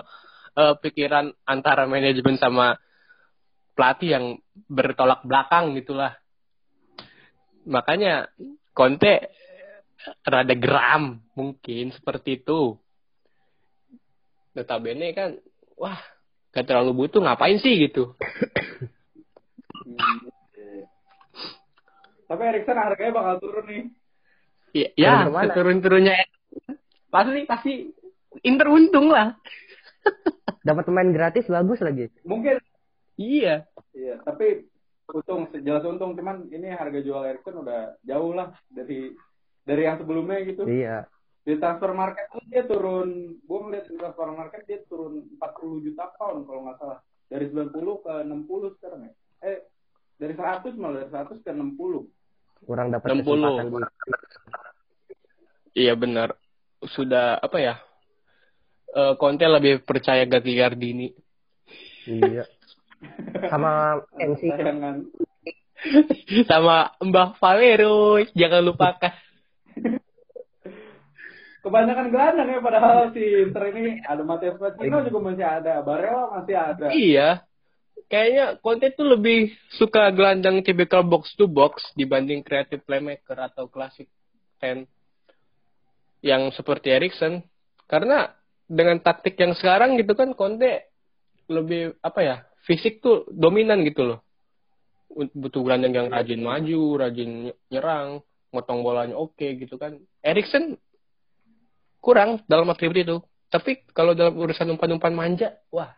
[0.57, 2.77] eh, pikiran antara manajemen sama
[3.73, 4.25] pelatih yang
[4.69, 6.13] bertolak belakang gitulah.
[7.69, 8.33] makanya
[8.73, 9.29] Conte
[10.27, 12.79] rada geram mungkin seperti itu.
[14.55, 15.39] Notabene kan,
[15.79, 15.99] wah,
[16.51, 18.17] gak terlalu butuh ngapain sih gitu.
[19.87, 20.85] Iya.
[22.29, 23.85] Tapi Erikson harganya bakal turun nih.
[24.77, 25.55] Ya, ya ke mana?
[25.57, 26.15] turun-turunnya
[27.09, 27.73] pasti pasti
[28.45, 29.33] Inter untung lah.
[30.69, 32.13] Dapat pemain gratis bagus lagi.
[32.29, 32.61] Mungkin
[33.19, 33.67] Iya.
[33.99, 34.71] iya, tapi
[35.11, 39.11] untung jelas untung cuman ini harga jual Erikson udah jauh lah dari
[39.69, 40.65] dari yang sebelumnya gitu.
[40.65, 41.05] Iya.
[41.45, 46.09] Di transfer market tuh dia turun, gua ngeliat di transfer market dia turun 40 juta
[46.17, 46.99] pound kalau nggak salah.
[47.29, 49.13] Dari 90 ke 60 sekarang ya.
[49.45, 49.59] Eh,
[50.17, 52.09] dari 100 malah dari 100 ke 60.
[52.65, 53.21] Kurang dapat 60.
[53.21, 53.77] kesempatan di
[55.85, 56.29] Iya benar.
[56.81, 57.77] Sudah apa ya?
[58.89, 61.13] Eh Conte lebih percaya Gatti Gardini.
[62.09, 62.49] Iya.
[63.53, 64.01] Sama
[64.33, 64.43] MC.
[66.49, 69.28] Sama Mbah Valero, jangan lupakan.
[71.69, 76.57] Kebanyakan gelandang ya padahal si Inter ini ada Matteo Pochettino juga masih ada, Barella masih
[76.57, 76.87] ada.
[76.89, 77.45] Iya.
[78.09, 84.09] Kayaknya Conte tuh lebih suka gelandang typical box to box dibanding creative playmaker atau classic
[84.57, 84.89] ten
[86.25, 87.45] yang seperti Erikson.
[87.85, 88.33] Karena
[88.65, 90.89] dengan taktik yang sekarang gitu kan Conte
[91.53, 94.25] lebih apa ya fisik tuh dominan gitu loh.
[95.13, 98.25] Butuh gelandang yang rajin maju, rajin nyerang,
[98.57, 100.01] motong bolanya oke gitu kan.
[100.25, 100.81] Erikson
[101.99, 103.17] kurang dalam atribut itu.
[103.49, 105.97] Tapi kalau dalam urusan umpan-umpan manja, wah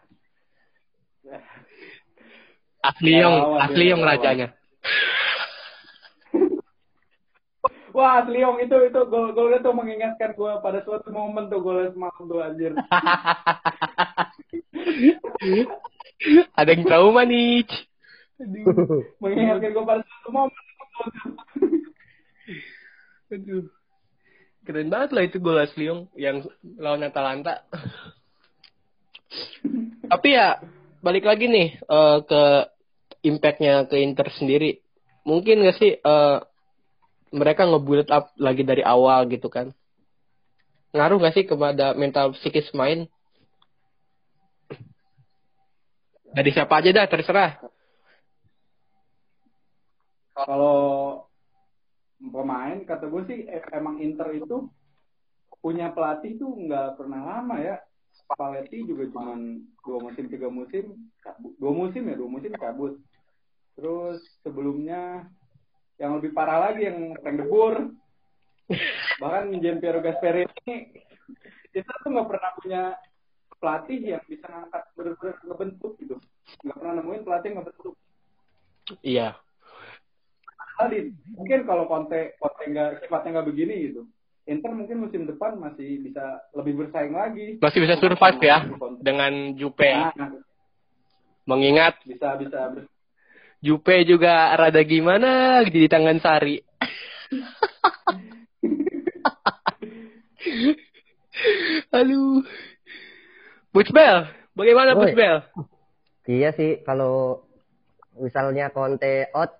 [2.81, 4.49] asli Ya, yang asli yang rajanya.
[7.91, 12.23] Wah, Leong itu itu gol golnya tuh mengingatkan gua pada suatu momen tuh golnya semalam
[12.23, 12.71] tuh anjir.
[16.55, 17.67] Ada yang trauma nih.
[19.19, 20.55] Mengingatkan gua pada suatu momen.
[23.35, 23.67] Aduh.
[24.71, 26.47] Keren banget lah itu gol Asliong yang
[26.79, 27.67] lawan Atalanta.
[30.07, 30.63] Tapi ya
[31.03, 32.43] balik lagi nih eh, ke
[33.27, 34.79] impactnya ke Inter sendiri.
[35.27, 36.39] Mungkin gak sih eh,
[37.35, 39.75] mereka nge-build up lagi dari awal gitu kan?
[40.95, 43.11] Ngaruh gak sih kepada mental psikis main?
[46.31, 47.59] Dari siapa aja dah terserah.
[50.31, 50.79] Kalau
[52.21, 54.69] pemain kata gue sih eh, emang Inter itu
[55.61, 57.81] punya pelatih tuh nggak pernah lama ya.
[58.11, 60.99] Spalletti juga cuman dua musim tiga musim
[61.57, 63.01] dua musim ya dua musim cabut.
[63.79, 65.25] Terus sebelumnya
[65.97, 67.77] yang lebih parah lagi yang Frank de Boer.
[69.21, 70.95] Bahkan Jean Piero Gasperini
[71.71, 72.83] kita tuh nggak pernah punya
[73.61, 74.83] pelatih yang bisa ngangkat
[75.47, 76.17] ngebentuk gitu.
[76.67, 77.95] Nggak pernah nemuin pelatih yang ngebentuk.
[79.01, 79.29] Iya.
[80.81, 84.09] Kali mungkin kalau Conte Conte nggak sifatnya nggak begini gitu.
[84.49, 87.61] Inter mungkin musim depan masih bisa lebih bersaing lagi.
[87.61, 88.65] Masih bisa survive ya
[89.05, 89.93] dengan Jupe.
[89.93, 90.17] Nah,
[91.45, 92.89] Mengingat bisa bisa ber-
[93.61, 96.65] Jupe juga rada gimana di tangan Sari.
[102.01, 102.41] Aduh.
[103.71, 104.19] Bel,
[104.57, 105.13] bagaimana Woi.
[105.13, 105.45] Bel?
[106.25, 107.45] Iya sih kalau
[108.17, 109.60] misalnya Conte out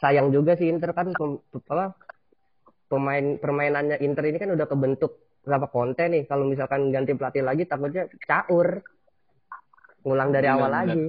[0.00, 1.94] sayang juga sih Inter kan pem- apa
[2.90, 7.64] pemain permainannya Inter ini kan udah kebentuk berapa Conte nih kalau misalkan ganti pelatih lagi
[7.68, 8.80] takutnya caur
[10.04, 10.78] ngulang dari awal benar.
[10.84, 11.04] lagi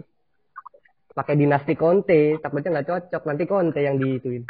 [1.11, 4.43] pakai dinasti Conte takutnya nggak cocok nanti Conte yang diituin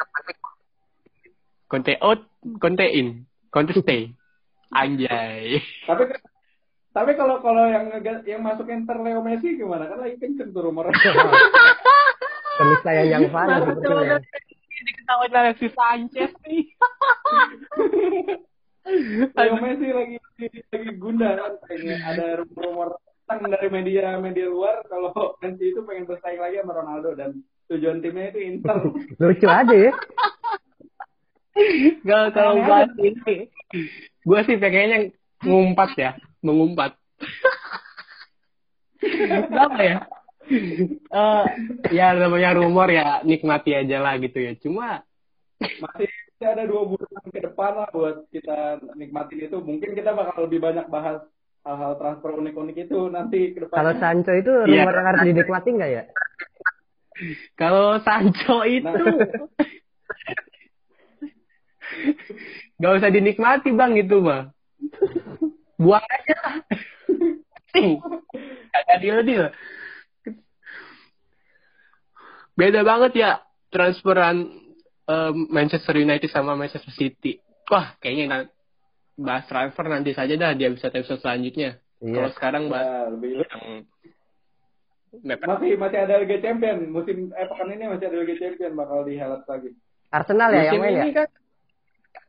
[1.72, 2.28] Conte out,
[2.60, 4.12] Conte in, Conte stay.
[4.76, 5.64] Anjay.
[5.88, 6.04] Tapi
[6.92, 7.88] tapi kalau kalau yang
[8.28, 9.88] yang masuk Inter Leo Messi gimana?
[9.88, 10.92] Kan lagi kenceng tuh rumornya.
[12.58, 14.18] keniscayaan yang sepertinya
[14.82, 16.66] Ini ketahuan Alexis Sanchez nih.
[19.38, 20.18] Leo Messi lagi
[20.74, 22.98] lagi gunda kan kayaknya ada rumor
[23.30, 28.02] datang dari media media luar kalau Messi itu pengen bersaing lagi sama Ronaldo dan tujuan
[28.02, 28.78] timnya itu Inter.
[29.22, 29.94] lucu aja ya
[32.08, 33.52] Gak kalau bahas ini.
[34.24, 35.12] Gue sih pengennya
[35.44, 36.96] ngumpat ya, mengumpat.
[39.04, 39.98] Kenapa ya?
[40.50, 41.46] Eh,
[41.94, 44.54] ya namanya rumor ya nikmati aja lah gitu ya.
[44.58, 45.06] Cuma
[45.62, 46.10] Masih
[46.42, 49.58] ada dua bulan ke depan lah buat kita nikmatin itu.
[49.62, 51.22] Mungkin kita bakal lebih banyak bahas
[51.62, 54.02] hal-hal transfer unik-unik itu nanti ke kalau depan.
[54.02, 54.82] Sancho itu Iya.
[54.82, 56.04] rumor yang harus dinikmati nggak ya
[57.54, 58.90] kalau Sancho itu
[62.82, 64.50] gak usah dinikmati bang gitu mah.
[65.78, 66.56] Buang aja lah.
[68.74, 69.54] Gak deal-deal.
[72.54, 73.32] Beda banget ya
[73.68, 74.48] transferan
[75.04, 77.40] eh, Manchester United sama Manchester City.
[77.68, 78.52] Wah, kayaknya na-
[79.14, 81.78] bahas transfer nanti saja dah di episode-episode selanjutnya.
[81.98, 82.34] Kalau Iya.
[82.34, 83.64] sekarang bahas Ya, lebih yang
[85.22, 85.46] mepet.
[85.46, 89.44] masih masih ada Liga Champion musim eh pekan ini masih ada Liga Champion bakal dihelat
[89.44, 89.72] lagi.
[90.10, 91.04] Arsenal ya yang Musim main ya?
[91.04, 91.28] ini kan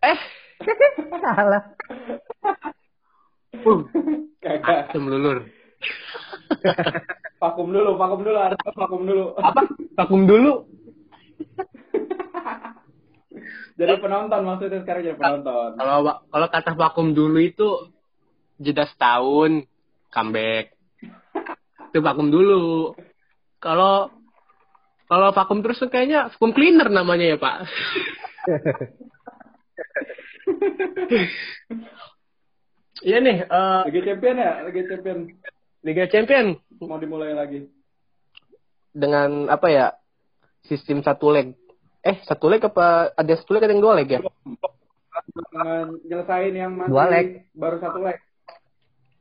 [0.04, 0.18] eh
[1.22, 1.62] Salah.
[4.42, 4.90] Kagak.
[4.90, 5.38] asem lulur.
[7.42, 9.34] Vakum dulu, vakum dulu, harus vakum dulu.
[9.34, 9.66] Apa?
[9.98, 10.62] Vakum dulu.
[13.82, 15.74] Jadi penonton maksudnya sekarang jadi penonton.
[15.74, 17.90] Kalau kalau kata vakum dulu itu
[18.62, 19.66] jeda setahun
[20.12, 20.76] comeback.
[21.90, 22.94] Itu vakum dulu.
[23.58, 24.12] Kalau
[25.10, 27.56] kalau vakum terus tuh kayaknya vakum cleaner namanya ya, Pak.
[33.02, 35.26] Iya nih, eh, Liga Champion ya, Liga Champion
[35.82, 37.66] Liga Champion mau dimulai lagi.
[38.90, 39.86] dengan apa ya?
[40.62, 41.56] Sistem satu leg.
[42.00, 44.20] Eh, satu leg apa ada satu leg ada yang dua leg ya?
[45.48, 47.26] Dengan nyelesain yang masih Dua leg.
[47.52, 48.18] baru satu leg.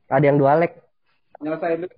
[0.06, 0.72] Ada yang dua leg.
[1.38, 1.94] Nyelesain dulu.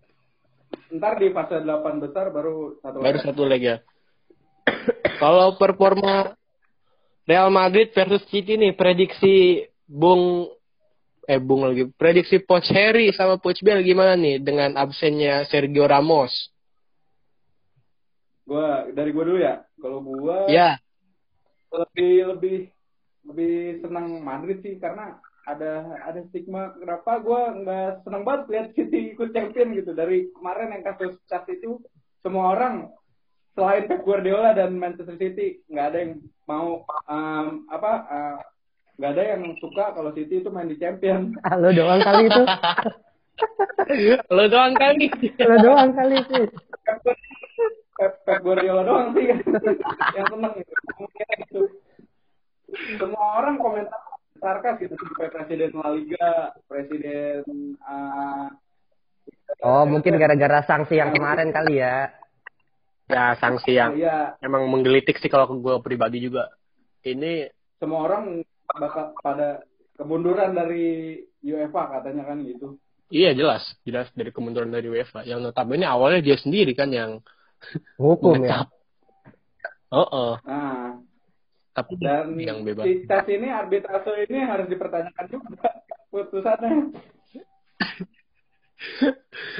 [0.91, 1.67] Ntar di fase 8
[1.99, 3.25] besar baru satu Baru leg.
[3.25, 3.77] satu leg ya.
[5.23, 6.33] Kalau performa
[7.25, 10.49] Real Madrid versus City nih prediksi Bung
[11.25, 16.33] eh Bung lagi prediksi Coach Harry sama Coach Bell gimana nih dengan absennya Sergio Ramos?
[18.45, 19.65] Gua dari gua dulu ya.
[19.81, 20.77] Kalau gua Ya,
[21.73, 22.57] lebih lebih
[23.25, 29.13] lebih senang Madrid sih karena ada ada stigma kenapa gua nggak senang banget lihat City
[29.17, 31.81] ikut champion gitu dari kemarin yang kasus cas itu
[32.25, 32.89] semua orang
[33.53, 36.13] selain Pep Guardiola dan Manchester City nggak ada yang
[36.49, 38.39] mau um, apa uh,
[38.95, 42.43] nggak ada yang suka kalau City itu main di champion Ah, lo doang kali itu.
[44.37, 45.07] lo doang kali.
[45.43, 46.41] Lo doang kali itu.
[47.95, 49.31] Pep, Pep, Guardiola doang sih
[50.19, 50.73] yang seneng gitu
[51.39, 51.61] gitu
[52.99, 54.03] semua orang komentar
[54.43, 56.31] sarkas gitu sampai presiden La Liga
[56.67, 58.51] presiden uh,
[59.63, 62.11] Oh, mungkin gara-gara sanksi yang kemarin kali ya.
[63.09, 66.53] Ya, sanksi yang Iya, emang menggelitik sih kalau gue pribadi juga.
[67.05, 67.49] Ini
[67.81, 69.63] semua orang bakal pada
[69.95, 72.81] kemunduran dari UEFA katanya kan gitu.
[73.13, 75.23] iya jelas, jelas dari kemunduran dari UEFA.
[75.23, 77.21] Yang notabene awalnya dia sendiri kan yang
[78.01, 78.67] Hukum ya.
[78.67, 78.69] mengecap.
[79.95, 80.33] Oh, oh.
[80.43, 80.99] Nah,
[81.75, 82.87] tapi dan yang bebas.
[82.87, 85.71] si Cas ini arbitrase ini harus dipertanyakan juga
[86.11, 86.95] putusannya.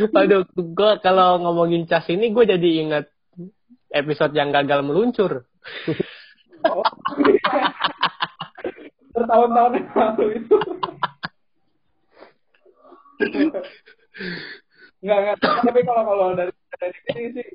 [0.19, 3.07] Aduh, gue kalau ngomongin cas ini gue jadi ingat
[3.91, 5.47] episode yang gagal meluncur.
[6.67, 6.83] Oh.
[9.35, 10.57] Bertahun-tahun yang lalu itu.
[15.03, 15.37] Enggak, enggak.
[15.43, 17.49] Tapi kalau kalau dari dari sini sih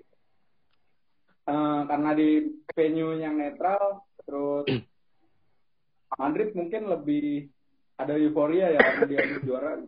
[1.47, 4.67] eh, karena di venue yang netral terus
[6.19, 7.47] Madrid mungkin lebih
[7.95, 9.79] ada euforia ya karena dia juara.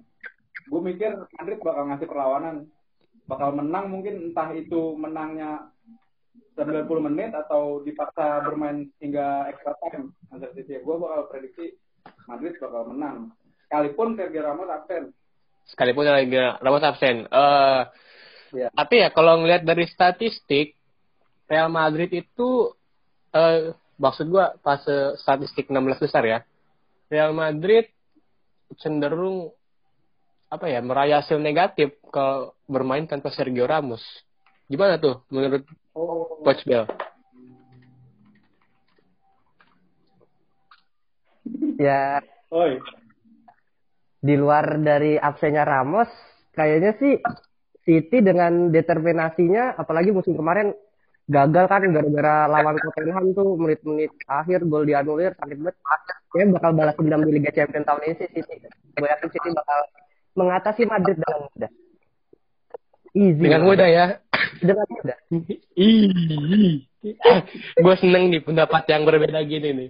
[0.71, 2.71] Gue mikir Madrid bakal ngasih perlawanan,
[3.27, 5.75] bakal menang mungkin entah itu menangnya
[6.57, 10.83] 90 menit atau dipaksa bermain hingga extra time Manchester City.
[10.83, 11.65] Gue bakal prediksi
[12.27, 13.31] Madrid bakal menang.
[13.67, 15.03] Sekalipun Sergio Ramos absen.
[15.71, 17.23] Sekalipun lagi Ramos absen.
[17.25, 17.81] Eh,
[18.51, 18.67] Ya.
[18.75, 20.75] Tapi ya kalau ngelihat dari statistik,
[21.47, 22.75] Real Madrid itu,
[23.31, 26.39] eh, maksud gua fase statistik 16 besar ya.
[27.11, 27.91] Real Madrid
[28.79, 29.51] cenderung
[30.51, 34.03] apa ya meraih hasil negatif kalau bermain tanpa Sergio Ramos.
[34.71, 36.87] Gimana tuh menurut Oh, Coach Bell?
[41.75, 42.79] Ya, oi.
[44.21, 46.07] di luar dari absennya Ramos,
[46.55, 47.19] kayaknya sih
[47.83, 50.71] City dengan determinasinya, apalagi musim kemarin
[51.27, 55.75] gagal kan gara-gara lawan Tottenham tuh menit-menit akhir gol dianulir sakit banget.
[56.31, 58.55] Kayaknya bakal balas dendam di Liga Champions tahun ini sih City.
[58.95, 59.79] Gue yakin City bakal
[60.37, 61.71] mengatasi Madrid dengan mudah.
[63.11, 63.41] Easy.
[63.41, 64.05] Dengan mudah ya.
[65.75, 66.85] Ih,
[67.81, 69.89] gue seneng nih pendapat yang berbeda gini nih.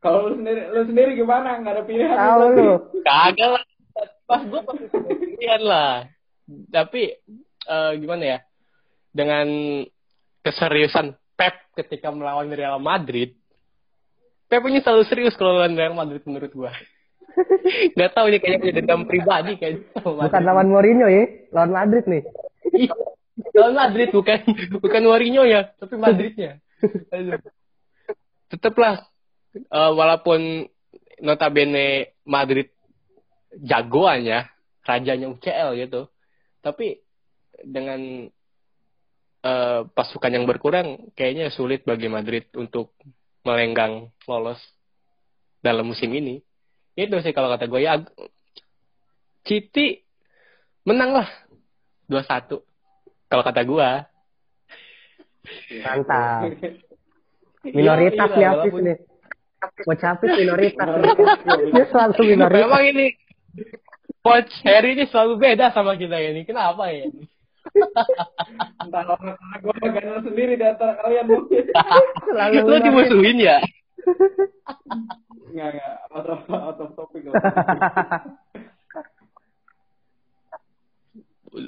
[0.00, 1.60] Kalau lu sendiri, lu sendiri gimana?
[1.60, 2.16] Nggak ada pilihan.
[2.16, 2.62] Tahu berarti.
[2.64, 2.74] lu.
[3.04, 3.64] Kagak lah.
[4.24, 5.94] Pas gue pasti pilihan lah.
[6.72, 7.02] Tapi
[7.68, 8.38] eh, gimana ya?
[9.12, 9.46] Dengan
[10.40, 13.36] keseriusan Pep ketika melawan Real Madrid,
[14.48, 16.72] Pep ini selalu serius kalau lawan Real Madrid menurut gue.
[17.94, 19.86] Gak tahu ini kayaknya punya dendam pribadi kayaknya.
[20.00, 22.24] sama Bukan lawan Mourinho ya, lawan Madrid nih.
[23.56, 24.40] Lawan Madrid bukan
[24.78, 26.60] bukan Mourinho ya, tapi Madridnya.
[28.50, 29.06] Tetaplah
[29.54, 30.68] eh, walaupun
[31.24, 32.72] notabene Madrid
[33.56, 34.46] jagoan ya,
[34.84, 36.10] rajanya UCL gitu.
[36.60, 37.00] Tapi
[37.64, 38.28] dengan
[39.44, 42.92] eh, pasukan yang berkurang, kayaknya sulit bagi Madrid untuk
[43.44, 44.60] melenggang lolos
[45.64, 46.44] dalam musim ini.
[46.92, 47.96] Itu sih kalau kata gue ya.
[49.40, 50.04] City
[50.84, 51.28] menang lah
[52.10, 52.58] 2-1.
[53.30, 53.90] Kalau kata gue.
[55.80, 56.42] Mantap.
[57.62, 58.98] Minoritas Iya, nih iya, Hafiz walaupun- nih.
[59.60, 60.86] Mau capek minoritas.
[60.90, 61.38] Minoritas,
[61.70, 62.60] Dia selalu minoritas.
[62.64, 63.06] Memang ini
[64.20, 66.42] Coach Harry ini selalu beda sama kita ini.
[66.42, 67.08] Kenapa ya?
[68.80, 71.64] Entah karena gue gagal sendiri di antara kalian mungkin.
[72.26, 72.84] Selalu minoritas.
[72.84, 73.56] dimusuhin ya?
[75.46, 75.94] Enggak, enggak.
[76.10, 77.36] Out of, out of topic lah.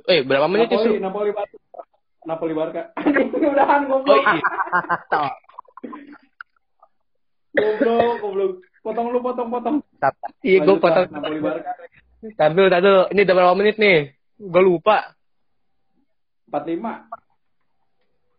[0.04, 0.90] Eh, berapa menit Napoli, itu?
[0.98, 1.56] Napoli Barca.
[2.22, 2.82] Napoli Barca.
[3.52, 4.22] Udahan Oh goblok.
[4.22, 4.40] iya.
[7.52, 8.52] Goblok, goblok.
[8.82, 9.76] Potong lu, potong, potong.
[10.42, 11.06] Iya, gue potong.
[11.08, 11.70] Napoli Barca.
[12.22, 13.02] Udah dulu.
[13.10, 13.98] Ini udah berapa menit nih?
[14.38, 15.14] Gue lupa.
[16.50, 17.06] 45.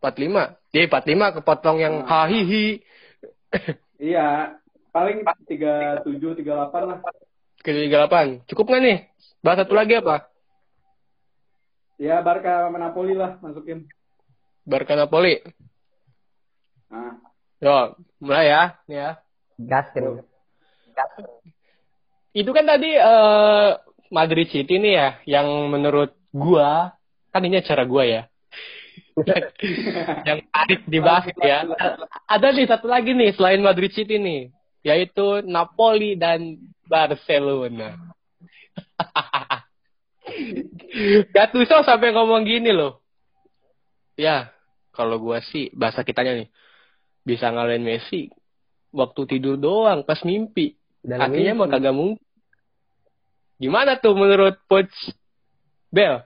[0.03, 0.59] 45.
[0.69, 2.07] Jadi 45 kepotong yang Hmm.
[2.07, 2.83] hahihi.
[3.99, 4.57] Iya.
[4.91, 6.99] Paling 37, 38 lah.
[7.63, 8.43] Ke 38.
[8.45, 8.97] Cukup nggak nih?
[9.39, 10.27] Bahas satu lagi apa?
[12.01, 13.85] Ya, Barca sama Napoli lah masukin.
[14.65, 15.43] Barca Napoli.
[16.89, 17.17] Nah,
[17.63, 18.63] Yo, mulai ya.
[18.89, 19.09] Nih ya.
[19.55, 20.19] Gaskin.
[22.33, 23.69] Itu kan tadi eh,
[24.11, 26.97] Madrid City nih ya, yang menurut gua,
[27.31, 28.21] kan ini acara gua ya.
[30.27, 31.63] yang adik dibahas ya.
[32.25, 34.49] Ada nih satu lagi nih selain Madrid City nih,
[34.81, 36.57] yaitu Napoli dan
[36.89, 37.95] Barcelona.
[41.29, 43.01] Gattuso sampai ngomong gini loh.
[44.13, 44.53] Ya,
[44.93, 46.49] kalau gua sih bahasa kitanya nih
[47.23, 48.29] bisa ngalahin Messi
[48.93, 50.77] waktu tidur doang pas mimpi.
[51.01, 51.61] Dalam Artinya mimpi.
[51.65, 52.21] mah kagak mungkin.
[53.57, 54.93] Gimana tuh menurut Coach
[55.89, 56.21] Bell?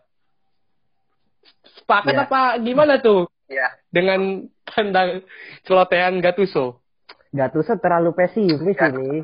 [1.80, 2.24] Sepakat Ya.
[2.28, 3.72] apa gimana tuh Ya.
[3.88, 5.24] dengan tentang
[5.64, 6.84] celotehan Gattuso?
[7.32, 9.24] Gattuso terlalu pesimis ini.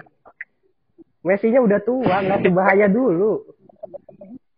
[1.23, 3.52] Messi-nya udah tua, nggak berbahaya dulu.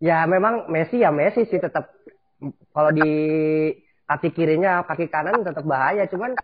[0.04, 1.92] Ya memang Messi ya Messi sih tetap
[2.76, 3.10] kalau di
[4.06, 6.36] kaki kirinya kaki kanan tetap bahaya, cuman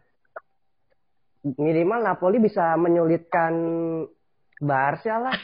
[1.57, 3.53] minimal Napoli bisa menyulitkan
[4.61, 5.35] Barca lah.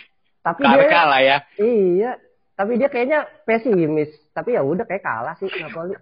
[0.45, 1.37] Tapi dia Barca lah ya.
[1.59, 2.11] iya,
[2.55, 4.09] tapi dia kayaknya pesimis.
[4.31, 5.97] Tapi ya udah kayak kalah sih Napoli.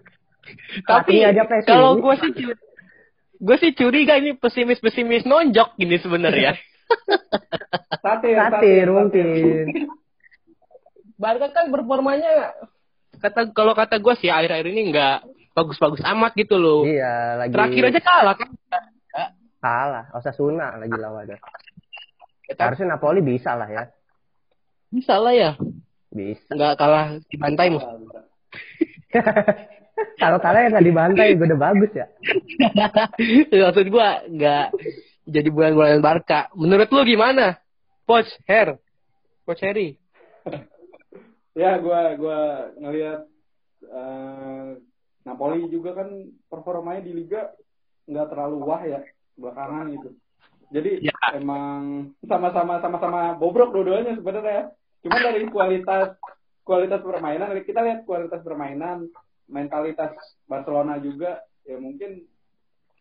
[0.85, 1.71] Tapi aja pesimis.
[1.71, 2.31] kalau gue sih
[3.35, 6.55] gue sih curiga ini pesimis-pesimis nonjok gini sebenarnya.
[8.05, 9.65] satir, Satir mungkin.
[11.15, 12.51] Barca kan performanya
[13.15, 15.17] kata kalau kata gue sih akhir-akhir ini nggak
[15.55, 16.83] bagus-bagus amat gitu loh.
[16.83, 18.49] Iya, lagi Terakhir aja kalah kan.
[19.63, 20.05] kalah.
[20.13, 21.39] Osasuna lagi lawannya.
[22.45, 23.83] Tapi Harusnya Napoli bisa lah ya.
[24.91, 25.51] bisa lah ya.
[26.11, 26.51] Bisa.
[26.53, 27.83] Nggak kalah dibantai mus.
[30.19, 32.05] Kalau kalah ya nggak dibantai, gue udah bagus ya.
[33.65, 34.65] Maksud gua nggak
[35.25, 36.51] jadi bulan-bulan Barca.
[36.53, 37.57] Menurut lu gimana?
[38.05, 38.77] Coach Her,
[39.47, 39.97] Coach Harry.
[41.55, 42.39] ya gua gua
[42.77, 43.19] ngelihat
[43.87, 44.69] eh,
[45.25, 46.09] Napoli juga kan
[46.51, 47.49] performanya di liga
[48.05, 49.01] nggak terlalu wah ya
[49.39, 50.09] belakangan gitu.
[50.69, 51.15] Jadi Ya.
[51.33, 54.69] emang sama-sama sama-sama bobrok dua-duanya sebenarnya.
[55.01, 56.17] Cuma dari kualitas
[56.65, 59.09] kualitas permainan kita lihat kualitas permainan,
[59.49, 60.13] mentalitas
[60.49, 62.25] Barcelona juga ya mungkin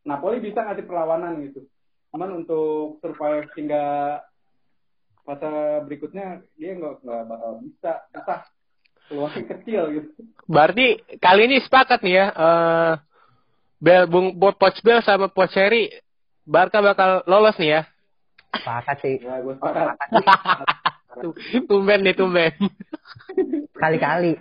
[0.05, 1.65] Napoli bisa ngasih perlawanan gitu.
[2.13, 4.21] Cuman untuk survive hingga
[5.25, 5.49] fase
[5.89, 8.41] berikutnya dia nggak nggak bakal bisa susah
[9.09, 10.11] peluangnya kecil gitu
[10.45, 12.27] Berarti kali ini sepakat nih ya.
[12.33, 12.93] eh
[13.85, 15.93] Bel, Bung Coach Bel sama Coach Harry
[16.45, 17.83] Barca bakal lolos nih ya.
[18.53, 19.17] Sepakat sih.
[19.21, 19.97] ya gue sepakat
[21.69, 22.53] tumben nih tumben.
[23.77, 24.37] Kali-kali.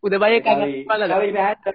[0.00, 1.70] Udah banyak kan kali mana kali ini aja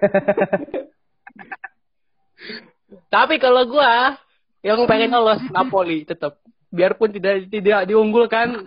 [3.14, 4.18] Tapi kalau gua
[4.66, 8.66] yang pengen lolos Napoli tetap biarpun tidak tidak diunggulkan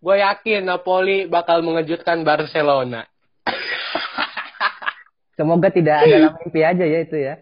[0.00, 3.04] gue yakin Napoli bakal mengejutkan Barcelona.
[5.36, 7.34] Semoga tidak dalam mimpi aja ya itu ya.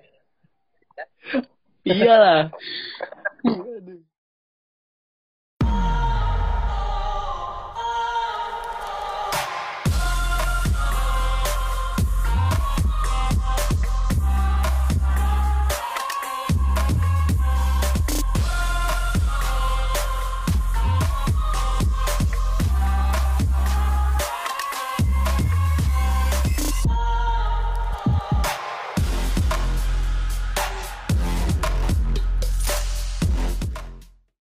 [1.87, 2.51] Iyalah.